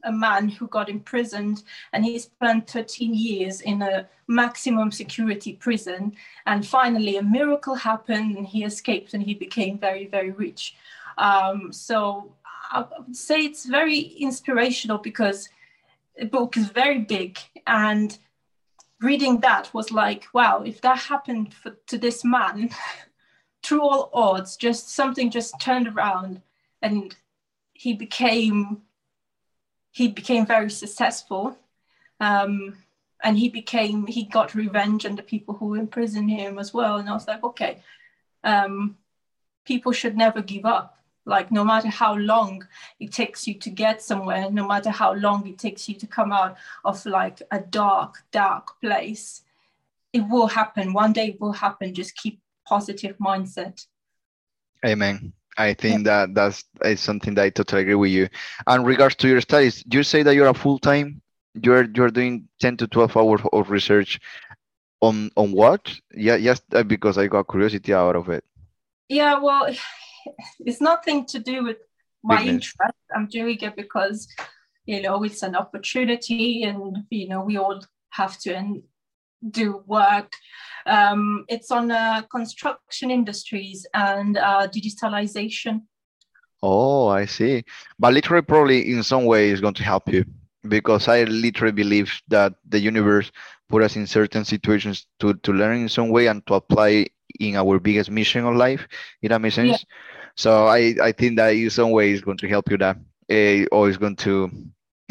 a, 0.04 0.12
man 0.12 0.47
who 0.47 0.67
got 0.67 0.88
imprisoned, 0.88 1.63
and 1.91 2.06
he 2.06 2.17
spent 2.19 2.69
13 2.69 3.13
years 3.13 3.62
in 3.62 3.82
a 3.82 4.08
maximum 4.28 4.91
security 4.91 5.54
prison. 5.54 6.13
And 6.45 6.65
finally, 6.65 7.17
a 7.17 7.23
miracle 7.23 7.75
happened, 7.75 8.38
and 8.38 8.47
he 8.47 8.63
escaped, 8.63 9.13
and 9.13 9.23
he 9.23 9.34
became 9.34 9.78
very, 9.78 10.08
very 10.08 10.32
rich. 10.32 10.75
Um, 11.17 11.73
so 11.73 12.32
I 12.71 12.86
would 12.99 13.15
say 13.15 13.41
it's 13.41 13.65
very 13.65 13.99
inspirational 13.99 14.99
because 14.99 15.49
the 16.17 16.25
book 16.25 16.56
is 16.56 16.67
very 16.67 16.99
big 16.99 17.38
and 17.65 18.17
reading 19.01 19.39
that 19.39 19.73
was 19.73 19.91
like, 19.91 20.25
wow, 20.33 20.62
if 20.63 20.81
that 20.81 20.99
happened 20.99 21.53
for, 21.53 21.77
to 21.88 21.97
this 21.97 22.23
man, 22.23 22.69
through 23.63 23.81
all 23.81 24.09
odds, 24.13 24.57
just 24.57 24.89
something 24.89 25.29
just 25.29 25.59
turned 25.59 25.88
around 25.88 26.41
and 26.81 27.15
he 27.73 27.93
became 27.93 28.81
he 29.91 30.07
became 30.07 30.45
very 30.45 30.69
successful. 30.69 31.57
Um, 32.19 32.77
and 33.23 33.38
he 33.38 33.49
became 33.49 34.07
he 34.07 34.23
got 34.23 34.55
revenge 34.55 35.05
on 35.05 35.15
the 35.15 35.23
people 35.23 35.55
who 35.55 35.73
imprisoned 35.75 36.29
him 36.29 36.59
as 36.59 36.73
well. 36.73 36.97
And 36.97 37.09
I 37.09 37.13
was 37.13 37.27
like, 37.27 37.43
okay, 37.43 37.81
um, 38.43 38.97
people 39.65 39.91
should 39.91 40.15
never 40.15 40.41
give 40.41 40.65
up 40.65 40.98
like 41.29 41.51
no 41.51 41.63
matter 41.63 41.89
how 41.89 42.15
long 42.15 42.65
it 42.99 43.11
takes 43.11 43.47
you 43.47 43.53
to 43.53 43.69
get 43.69 44.01
somewhere 44.01 44.49
no 44.51 44.65
matter 44.67 44.89
how 44.89 45.13
long 45.13 45.47
it 45.47 45.57
takes 45.57 45.87
you 45.87 45.95
to 45.95 46.07
come 46.07 46.31
out 46.31 46.57
of 46.83 47.05
like 47.05 47.41
a 47.51 47.59
dark 47.59 48.23
dark 48.31 48.79
place 48.81 49.43
it 50.13 50.21
will 50.27 50.47
happen. 50.47 50.93
One 50.93 51.13
day 51.13 51.29
it 51.29 51.41
will 51.41 51.51
happen. 51.51 51.93
Just 51.93 52.15
keep 52.15 52.39
positive 52.67 53.17
mindset. 53.17 53.85
Amen. 54.85 55.33
I 55.57 55.73
think 55.73 56.05
yeah. 56.05 56.25
that 56.25 56.35
that's 56.35 56.63
is 56.85 57.01
something 57.01 57.33
that 57.35 57.43
i 57.43 57.49
totally 57.49 57.81
agree 57.81 57.95
with 57.95 58.11
you. 58.11 58.29
And 58.65 58.85
regards 58.85 59.15
to 59.15 59.27
your 59.27 59.41
studies 59.41 59.83
you 59.91 60.03
say 60.03 60.23
that 60.23 60.35
you're 60.35 60.47
a 60.47 60.53
full-time 60.53 61.21
you're 61.53 61.85
you're 61.95 62.11
doing 62.11 62.47
10 62.61 62.77
to 62.77 62.87
12 62.87 63.17
hours 63.17 63.41
of 63.51 63.69
research 63.69 64.19
on 65.01 65.31
on 65.35 65.51
what? 65.51 65.93
Yeah 66.13 66.35
yes 66.35 66.61
uh, 66.71 66.83
because 66.83 67.17
i 67.17 67.27
got 67.27 67.49
curiosity 67.49 67.93
out 67.93 68.15
of 68.15 68.29
it. 68.29 68.45
Yeah 69.09 69.39
well 69.39 69.75
it's 70.59 70.81
nothing 70.81 71.25
to 71.27 71.39
do 71.39 71.63
with 71.63 71.77
my 72.23 72.41
interest. 72.43 72.97
I'm 73.15 73.27
doing 73.27 73.57
it 73.61 73.75
because 73.75 74.27
you 74.85 75.01
know 75.01 75.23
it's 75.23 75.43
an 75.43 75.55
opportunity, 75.55 76.63
and 76.63 76.97
you 77.09 77.27
know 77.27 77.41
we 77.41 77.57
all 77.57 77.81
have 78.11 78.37
to 78.39 78.81
do 79.49 79.83
work. 79.85 80.33
Um, 80.85 81.45
it's 81.47 81.71
on 81.71 81.91
uh, 81.91 82.23
construction 82.31 83.11
industries 83.11 83.85
and 83.93 84.37
uh, 84.37 84.67
digitalization. 84.67 85.81
Oh, 86.61 87.07
I 87.07 87.25
see. 87.25 87.63
But 87.97 88.13
literally, 88.13 88.41
probably 88.41 88.91
in 88.91 89.03
some 89.03 89.25
way, 89.25 89.49
is 89.49 89.61
going 89.61 89.75
to 89.75 89.83
help 89.83 90.11
you 90.11 90.25
because 90.67 91.07
I 91.07 91.23
literally 91.23 91.71
believe 91.71 92.11
that 92.27 92.53
the 92.67 92.79
universe 92.79 93.31
put 93.69 93.83
us 93.83 93.95
in 93.95 94.07
certain 94.07 94.43
situations 94.43 95.05
to, 95.19 95.33
to 95.35 95.53
learn 95.53 95.77
in 95.77 95.89
some 95.89 96.09
way 96.09 96.27
and 96.27 96.45
to 96.47 96.55
apply 96.55 97.07
in 97.39 97.55
our 97.55 97.79
biggest 97.79 98.09
mission 98.09 98.45
of 98.45 98.55
life. 98.55 98.87
It 99.21 99.29
that 99.29 99.39
makes 99.39 99.55
sense? 99.55 99.85
Yeah. 99.89 99.95
So 100.39 100.67
I, 100.67 100.95
I 101.04 101.12
think 101.12 101.36
that 101.36 101.49
in 101.49 101.69
some 101.69 101.91
way 101.91 102.12
is 102.12 102.21
going 102.21 102.38
to 102.38 102.47
help 102.47 102.71
you 102.71 102.78
that 102.78 102.95
uh, 103.30 103.75
or 103.75 103.89
is 103.89 103.97
going 103.97 104.15
to 104.28 104.49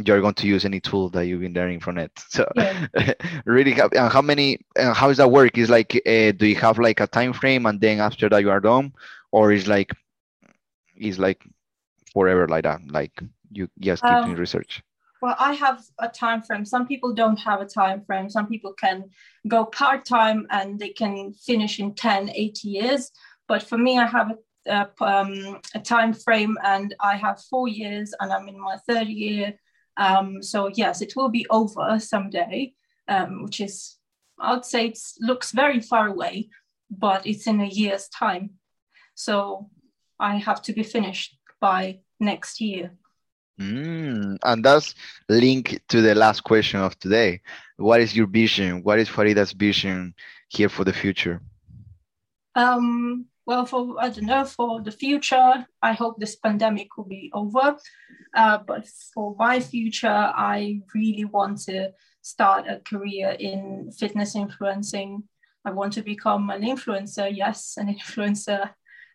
you're 0.03 0.23
going 0.23 0.33
to 0.33 0.47
use 0.47 0.65
any 0.65 0.81
tool 0.81 1.11
that 1.11 1.27
you've 1.27 1.43
been 1.43 1.53
learning 1.53 1.81
from 1.81 1.99
it. 1.99 2.13
So 2.31 2.51
yeah. 2.57 2.87
really. 3.45 3.79
And 3.79 4.11
how 4.11 4.23
many 4.23 4.61
and 4.75 4.97
how 4.97 5.09
does 5.09 5.19
that 5.19 5.31
work? 5.31 5.59
Is 5.59 5.69
like 5.69 5.95
uh, 6.07 6.33
do 6.33 6.47
you 6.47 6.57
have 6.57 6.79
like 6.79 7.01
a 7.01 7.07
time 7.07 7.35
frame 7.35 7.67
and 7.67 7.79
then 7.79 8.01
after 8.01 8.31
that 8.31 8.41
you 8.41 8.49
are 8.49 8.59
done? 8.61 8.95
Or 9.31 9.53
is 9.53 9.69
like 9.69 9.93
is 10.97 11.19
like 11.19 11.43
forever 12.15 12.49
like 12.49 12.65
that? 12.65 12.81
Like 12.89 13.21
you 13.51 13.69
just 13.81 14.03
keep 14.03 14.11
um, 14.11 14.25
doing 14.25 14.39
research? 14.39 14.83
Well, 15.21 15.37
I 15.39 15.53
have 15.53 15.83
a 15.99 16.09
time 16.09 16.41
frame. 16.41 16.65
Some 16.65 16.87
people 16.87 17.13
don't 17.13 17.39
have 17.41 17.61
a 17.61 17.67
time 17.67 18.03
frame. 18.07 18.31
Some 18.31 18.47
people 18.47 18.73
can 18.73 19.11
go 19.47 19.67
part 19.67 20.07
time 20.07 20.47
and 20.49 20.79
they 20.79 20.91
can 20.91 21.35
finish 21.35 21.81
in 21.81 21.95
10, 21.95 22.31
80 22.31 22.69
years. 22.69 23.11
But 23.47 23.63
for 23.63 23.77
me, 23.77 23.99
I 23.99 24.07
have 24.07 24.31
a 24.31 24.37
a, 24.69 24.91
um, 25.01 25.61
a 25.75 25.81
time 25.81 26.13
frame 26.13 26.57
and 26.65 26.95
I 27.01 27.17
have 27.17 27.43
four 27.51 27.69
years 27.69 28.15
and 28.21 28.33
I'm 28.33 28.49
in 28.49 28.61
my 28.61 28.77
third 28.89 29.09
year. 29.09 29.59
Um, 29.97 30.43
so 30.43 30.69
yes, 30.69 31.01
it 31.01 31.15
will 31.17 31.29
be 31.29 31.47
over 31.51 31.99
someday, 31.99 32.75
um, 33.09 33.43
which 33.43 33.61
is, 33.61 33.97
I'd 34.39 34.65
say 34.65 34.87
it 34.87 34.99
looks 35.21 35.53
very 35.53 35.81
far 35.81 36.09
away, 36.09 36.51
but 36.91 37.27
it's 37.27 37.47
in 37.47 37.61
a 37.61 37.67
year's 37.67 38.09
time. 38.09 38.51
So 39.15 39.71
I 40.21 40.37
have 40.37 40.63
to 40.63 40.73
be 40.73 40.83
finished 40.83 41.37
by 41.61 42.01
next 42.21 42.61
year. 42.61 42.93
Mm, 43.61 44.39
and 44.45 44.65
that's 44.65 44.95
linked 45.29 45.81
to 45.89 46.01
the 46.01 46.15
last 46.15 46.45
question 46.45 46.81
of 46.81 46.97
today. 47.01 47.41
What 47.77 48.01
is 48.01 48.17
your 48.17 48.29
vision? 48.29 48.85
What 48.85 49.01
is 49.01 49.09
Farida's 49.09 49.53
vision 49.53 50.15
here 50.49 50.69
for 50.69 50.85
the 50.85 50.93
future? 50.93 51.41
Um, 52.55 53.27
well, 53.49 53.65
for 53.65 53.95
I 53.99 54.11
don't 54.11 54.27
know, 54.27 54.45
for 54.45 54.83
the 54.83 54.93
future, 54.93 55.67
I 55.81 55.93
hope 55.95 56.19
this 56.19 56.37
pandemic 56.37 56.99
will 56.99 57.07
be 57.07 57.31
over. 57.33 57.79
Uh, 58.37 58.59
but 58.59 58.87
for 59.15 59.35
my 59.39 59.59
future, 59.59 60.07
I 60.53 60.83
really 60.95 61.25
want 61.25 61.63
to 61.63 61.93
start 62.21 62.67
a 62.69 62.81
career 62.81 63.35
in 63.41 63.91
fitness 63.99 64.37
influencing. 64.37 65.23
I 65.65 65.71
want 65.71 65.95
to 65.95 66.03
become 66.03 66.51
an 66.51 66.61
influencer, 66.61 67.35
yes, 67.35 67.79
an 67.79 67.87
influencer, 67.99 68.69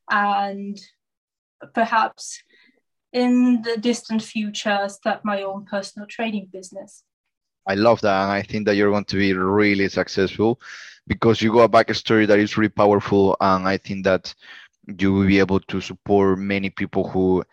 and 0.09 0.81
perhaps 1.75 2.41
in 3.11 3.61
the 3.61 3.77
distant 3.77 4.23
future 4.23 4.89
start 4.89 5.23
my 5.23 5.43
own 5.43 5.65
personal 5.65 6.07
training 6.07 6.49
business. 6.51 7.03
I 7.67 7.75
love 7.75 8.01
that, 8.01 8.23
and 8.23 8.31
I 8.31 8.41
think 8.41 8.65
that 8.65 8.77
you're 8.77 8.89
going 8.89 9.05
to 9.05 9.15
be 9.15 9.33
really 9.33 9.89
successful 9.89 10.59
because 11.07 11.41
you 11.41 11.51
got 11.51 11.63
a 11.65 11.69
backstory 11.69 12.27
that 12.27 12.39
is 12.39 12.57
really 12.57 12.69
powerful, 12.69 13.35
and 13.41 13.67
I 13.67 13.77
think 13.77 14.05
that 14.05 14.33
you 14.99 15.13
will 15.13 15.27
be 15.27 15.39
able 15.39 15.59
to 15.61 15.81
support 15.81 16.39
many 16.39 16.69
people 16.69 17.07
who 17.09 17.43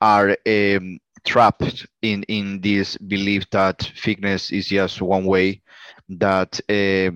are 0.00 0.36
um, 0.46 0.98
trapped 1.24 1.86
in 2.02 2.22
in 2.24 2.60
this 2.60 2.96
belief 2.98 3.48
that 3.50 3.82
fitness 3.96 4.50
is 4.50 4.68
just 4.68 5.00
one 5.02 5.24
way 5.24 5.62
that 6.08 6.60
uh, 6.68 7.10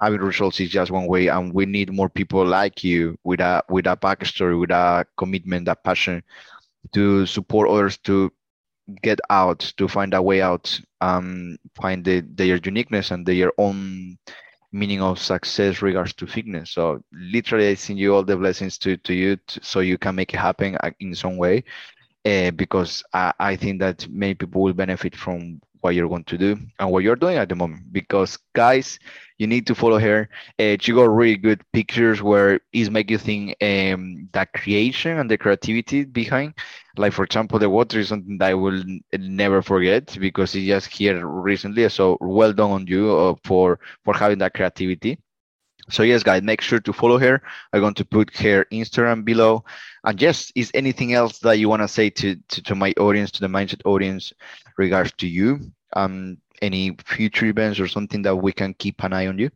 having 0.00 0.20
results 0.20 0.60
is 0.60 0.70
just 0.70 0.90
one 0.90 1.06
way 1.06 1.28
and 1.28 1.52
we 1.52 1.66
need 1.66 1.92
more 1.92 2.08
people 2.08 2.44
like 2.44 2.84
you 2.84 3.16
with 3.24 3.40
a 3.40 3.62
with 3.68 3.86
a 3.86 3.96
backstory 3.96 4.58
with 4.58 4.70
a 4.70 5.04
commitment 5.16 5.68
a 5.68 5.74
passion 5.76 6.22
to 6.92 7.26
support 7.26 7.68
others 7.68 7.98
to 7.98 8.30
get 9.02 9.18
out 9.30 9.60
to 9.76 9.88
find 9.88 10.14
a 10.14 10.22
way 10.22 10.40
out 10.42 10.80
um 11.00 11.56
find 11.80 12.04
the, 12.04 12.20
their 12.34 12.56
uniqueness 12.56 13.10
and 13.10 13.26
their 13.26 13.52
own 13.58 14.16
meaning 14.72 15.00
of 15.00 15.18
success 15.18 15.82
regards 15.82 16.12
to 16.12 16.26
fitness 16.26 16.70
so 16.72 17.02
literally 17.12 17.68
i 17.68 17.74
send 17.74 17.98
you 17.98 18.14
all 18.14 18.22
the 18.22 18.36
blessings 18.36 18.78
to 18.78 18.96
to 18.98 19.14
you 19.14 19.36
to, 19.46 19.60
so 19.62 19.80
you 19.80 19.98
can 19.98 20.14
make 20.14 20.34
it 20.34 20.38
happen 20.38 20.76
uh, 20.82 20.90
in 21.00 21.14
some 21.14 21.36
way 21.36 21.64
uh, 22.24 22.50
because 22.52 23.02
I, 23.12 23.32
I 23.38 23.56
think 23.56 23.80
that 23.80 24.06
many 24.08 24.34
people 24.34 24.62
will 24.62 24.74
benefit 24.74 25.16
from 25.16 25.60
what 25.80 25.94
you're 25.94 26.08
going 26.08 26.24
to 26.24 26.38
do 26.38 26.58
and 26.78 26.90
what 26.90 27.02
you're 27.02 27.16
doing 27.16 27.36
at 27.36 27.48
the 27.48 27.54
moment. 27.54 27.92
Because 27.92 28.38
guys, 28.54 28.98
you 29.38 29.46
need 29.46 29.66
to 29.68 29.74
follow 29.74 29.98
her. 29.98 30.28
Uh, 30.58 30.76
she 30.80 30.92
got 30.92 31.08
really 31.08 31.36
good 31.36 31.62
pictures 31.72 32.22
where 32.22 32.60
it's 32.72 32.90
make 32.90 33.10
you 33.10 33.18
think 33.18 33.56
um, 33.62 34.28
that 34.32 34.52
creation 34.52 35.18
and 35.18 35.30
the 35.30 35.38
creativity 35.38 36.04
behind. 36.04 36.54
Like 36.98 37.12
for 37.12 37.24
example, 37.24 37.58
the 37.58 37.70
water 37.70 38.00
is 38.00 38.08
something 38.08 38.38
that 38.38 38.50
I 38.50 38.54
will 38.54 38.82
never 39.12 39.62
forget 39.62 40.16
because 40.20 40.54
it's 40.54 40.66
just 40.66 40.88
here 40.88 41.26
recently. 41.26 41.88
So 41.88 42.18
well 42.20 42.52
done 42.52 42.70
on 42.72 42.86
you 42.86 43.16
uh, 43.16 43.34
for 43.44 43.80
for 44.04 44.14
having 44.14 44.38
that 44.38 44.54
creativity. 44.54 45.18
So 45.90 46.02
yes, 46.02 46.22
guys, 46.22 46.42
make 46.42 46.60
sure 46.60 46.80
to 46.80 46.92
follow 46.92 47.18
her. 47.18 47.42
I'm 47.72 47.80
going 47.80 47.94
to 47.94 48.04
put 48.04 48.36
her 48.38 48.66
Instagram 48.72 49.24
below. 49.24 49.64
And 50.04 50.20
yes, 50.20 50.52
is 50.54 50.70
anything 50.74 51.14
else 51.14 51.38
that 51.40 51.58
you 51.58 51.68
want 51.68 51.82
to 51.82 51.88
say 51.88 52.10
to, 52.10 52.36
to, 52.36 52.62
to 52.62 52.74
my 52.74 52.92
audience, 52.98 53.30
to 53.32 53.40
the 53.40 53.46
mindset 53.48 53.80
audience, 53.86 54.32
regards 54.76 55.12
to 55.18 55.26
you? 55.26 55.72
Um, 55.94 56.38
any 56.60 56.96
future 57.06 57.46
events 57.46 57.80
or 57.80 57.88
something 57.88 58.22
that 58.22 58.36
we 58.36 58.52
can 58.52 58.74
keep 58.74 59.02
an 59.02 59.14
eye 59.14 59.28
on 59.28 59.38
you? 59.38 59.50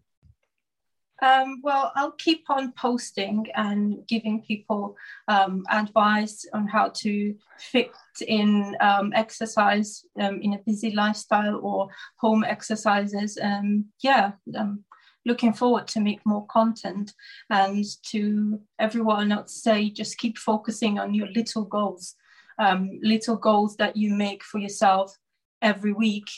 Um, 1.22 1.61
well, 1.62 1.92
I'll 1.94 2.12
keep 2.12 2.50
on 2.50 2.72
posting 2.72 3.46
and 3.54 4.04
giving 4.08 4.42
people 4.42 4.96
um, 5.28 5.64
advice 5.70 6.44
on 6.52 6.66
how 6.66 6.88
to 6.96 7.35
fit 7.58 7.92
in 8.26 8.76
um, 8.80 9.12
exercise 9.14 10.04
um, 10.20 10.40
in 10.42 10.54
a 10.54 10.62
busy 10.66 10.90
lifestyle 10.90 11.61
or 11.62 11.88
home 12.16 12.42
exercises. 12.42 13.38
Um, 13.40 13.85
yeah, 14.02 14.32
I'm 14.58 14.85
looking 15.24 15.52
forward 15.52 15.87
to 15.88 16.00
make 16.00 16.26
more 16.26 16.44
content. 16.46 17.14
And 17.48 17.85
to 18.06 18.61
everyone 18.80 19.28
not 19.28 19.48
say 19.48 19.90
just 19.90 20.18
keep 20.18 20.38
focusing 20.38 20.98
on 20.98 21.14
your 21.14 21.28
little 21.28 21.64
goals. 21.64 22.16
Um, 22.58 22.98
little 23.00 23.37
goals 23.37 23.76
that 23.76 23.96
you 23.96 24.12
make 24.12 24.42
for 24.42 24.58
yourself 24.58 25.16
every 25.62 25.92
week 25.92 26.28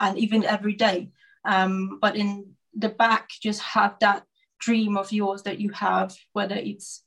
and 0.00 0.18
even 0.18 0.44
every 0.44 0.74
day. 0.74 1.10
Um, 1.44 1.98
but 2.00 2.16
in 2.16 2.54
the 2.76 2.88
back 2.88 3.30
just 3.42 3.60
have 3.60 3.96
that 4.00 4.24
dream 4.60 4.96
of 4.96 5.12
yours 5.12 5.42
that 5.42 5.58
you 5.58 5.70
have 5.70 6.16
whether 6.32 6.56
it's 6.56 7.02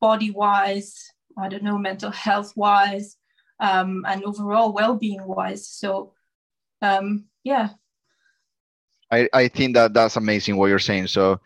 body 0.00 0.30
wise 0.30 1.10
i 1.38 1.48
don't 1.48 1.62
know 1.62 1.78
mental 1.78 2.10
health 2.10 2.52
wise 2.56 3.16
um, 3.60 4.04
and 4.06 4.22
overall 4.24 4.72
well-being 4.72 5.24
wise 5.26 5.68
so 5.68 6.12
um, 6.82 7.24
yeah 7.42 7.70
I, 9.10 9.28
I 9.32 9.48
think 9.48 9.74
that 9.74 9.94
that's 9.94 10.16
amazing 10.16 10.56
what 10.56 10.66
you're 10.66 10.78
saying. 10.78 11.06
So 11.06 11.40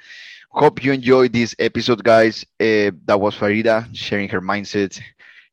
hope 0.50 0.84
you 0.84 0.92
enjoyed 0.92 1.32
this 1.32 1.54
episode, 1.58 2.02
guys. 2.02 2.44
Uh, 2.60 2.90
that 3.04 3.20
was 3.20 3.36
Farida 3.36 3.88
sharing 3.94 4.28
her 4.30 4.40
mindset, 4.40 5.00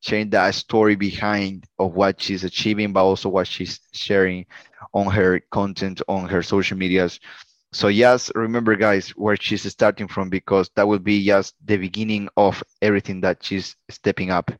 sharing 0.00 0.30
that 0.30 0.54
story 0.54 0.96
behind 0.96 1.66
of 1.78 1.94
what 1.94 2.20
she's 2.20 2.44
achieving, 2.44 2.92
but 2.92 3.04
also 3.04 3.28
what 3.28 3.46
she's 3.46 3.80
sharing 3.92 4.46
on 4.92 5.06
her 5.06 5.40
content 5.50 6.02
on 6.08 6.28
her 6.28 6.42
social 6.42 6.76
medias. 6.76 7.20
So 7.72 7.88
yes, 7.88 8.30
remember 8.34 8.74
guys 8.76 9.10
where 9.10 9.36
she's 9.36 9.70
starting 9.70 10.08
from 10.08 10.28
because 10.30 10.70
that 10.76 10.88
will 10.88 10.98
be 10.98 11.24
just 11.24 11.54
the 11.64 11.76
beginning 11.76 12.28
of 12.36 12.62
everything 12.82 13.20
that 13.22 13.42
she's 13.44 13.76
stepping 13.88 14.30
up 14.30 14.50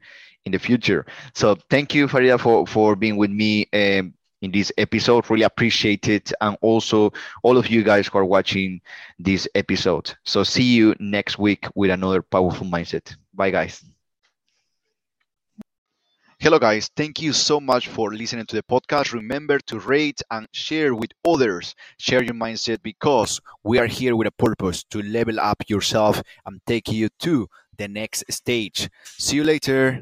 in 0.44 0.52
the 0.52 0.58
future. 0.58 1.06
So 1.34 1.56
thank 1.70 1.94
you, 1.94 2.06
Farida, 2.06 2.38
for 2.38 2.66
for 2.66 2.96
being 2.96 3.16
with 3.16 3.30
me. 3.30 3.66
Um, 3.72 4.14
in 4.42 4.50
this 4.52 4.72
episode. 4.78 5.28
Really 5.30 5.42
appreciate 5.44 6.08
it. 6.08 6.32
And 6.40 6.56
also 6.62 7.12
all 7.42 7.58
of 7.58 7.68
you 7.68 7.82
guys 7.82 8.06
who 8.08 8.18
are 8.18 8.24
watching 8.24 8.80
this 9.18 9.46
episode. 9.54 10.14
So 10.24 10.44
see 10.44 10.62
you 10.64 10.94
next 10.98 11.38
week 11.38 11.66
with 11.74 11.90
another 11.90 12.22
powerful 12.22 12.66
mindset. 12.66 13.14
Bye 13.34 13.50
guys. 13.50 13.84
Hello 16.40 16.58
guys, 16.58 16.90
thank 16.96 17.20
you 17.20 17.34
so 17.34 17.60
much 17.60 17.88
for 17.88 18.14
listening 18.14 18.46
to 18.46 18.56
the 18.56 18.62
podcast. 18.62 19.12
Remember 19.12 19.58
to 19.66 19.78
rate 19.78 20.22
and 20.30 20.48
share 20.52 20.94
with 20.94 21.10
others. 21.22 21.74
Share 21.98 22.22
your 22.22 22.32
mindset 22.34 22.82
because 22.82 23.40
we 23.62 23.78
are 23.78 23.86
here 23.86 24.16
with 24.16 24.26
a 24.26 24.30
purpose 24.30 24.82
to 24.84 25.02
level 25.02 25.38
up 25.38 25.62
yourself 25.68 26.22
and 26.46 26.60
take 26.66 26.88
you 26.90 27.10
to 27.20 27.46
the 27.76 27.88
next 27.88 28.24
stage. 28.30 28.88
See 29.18 29.36
you 29.36 29.44
later. 29.44 29.98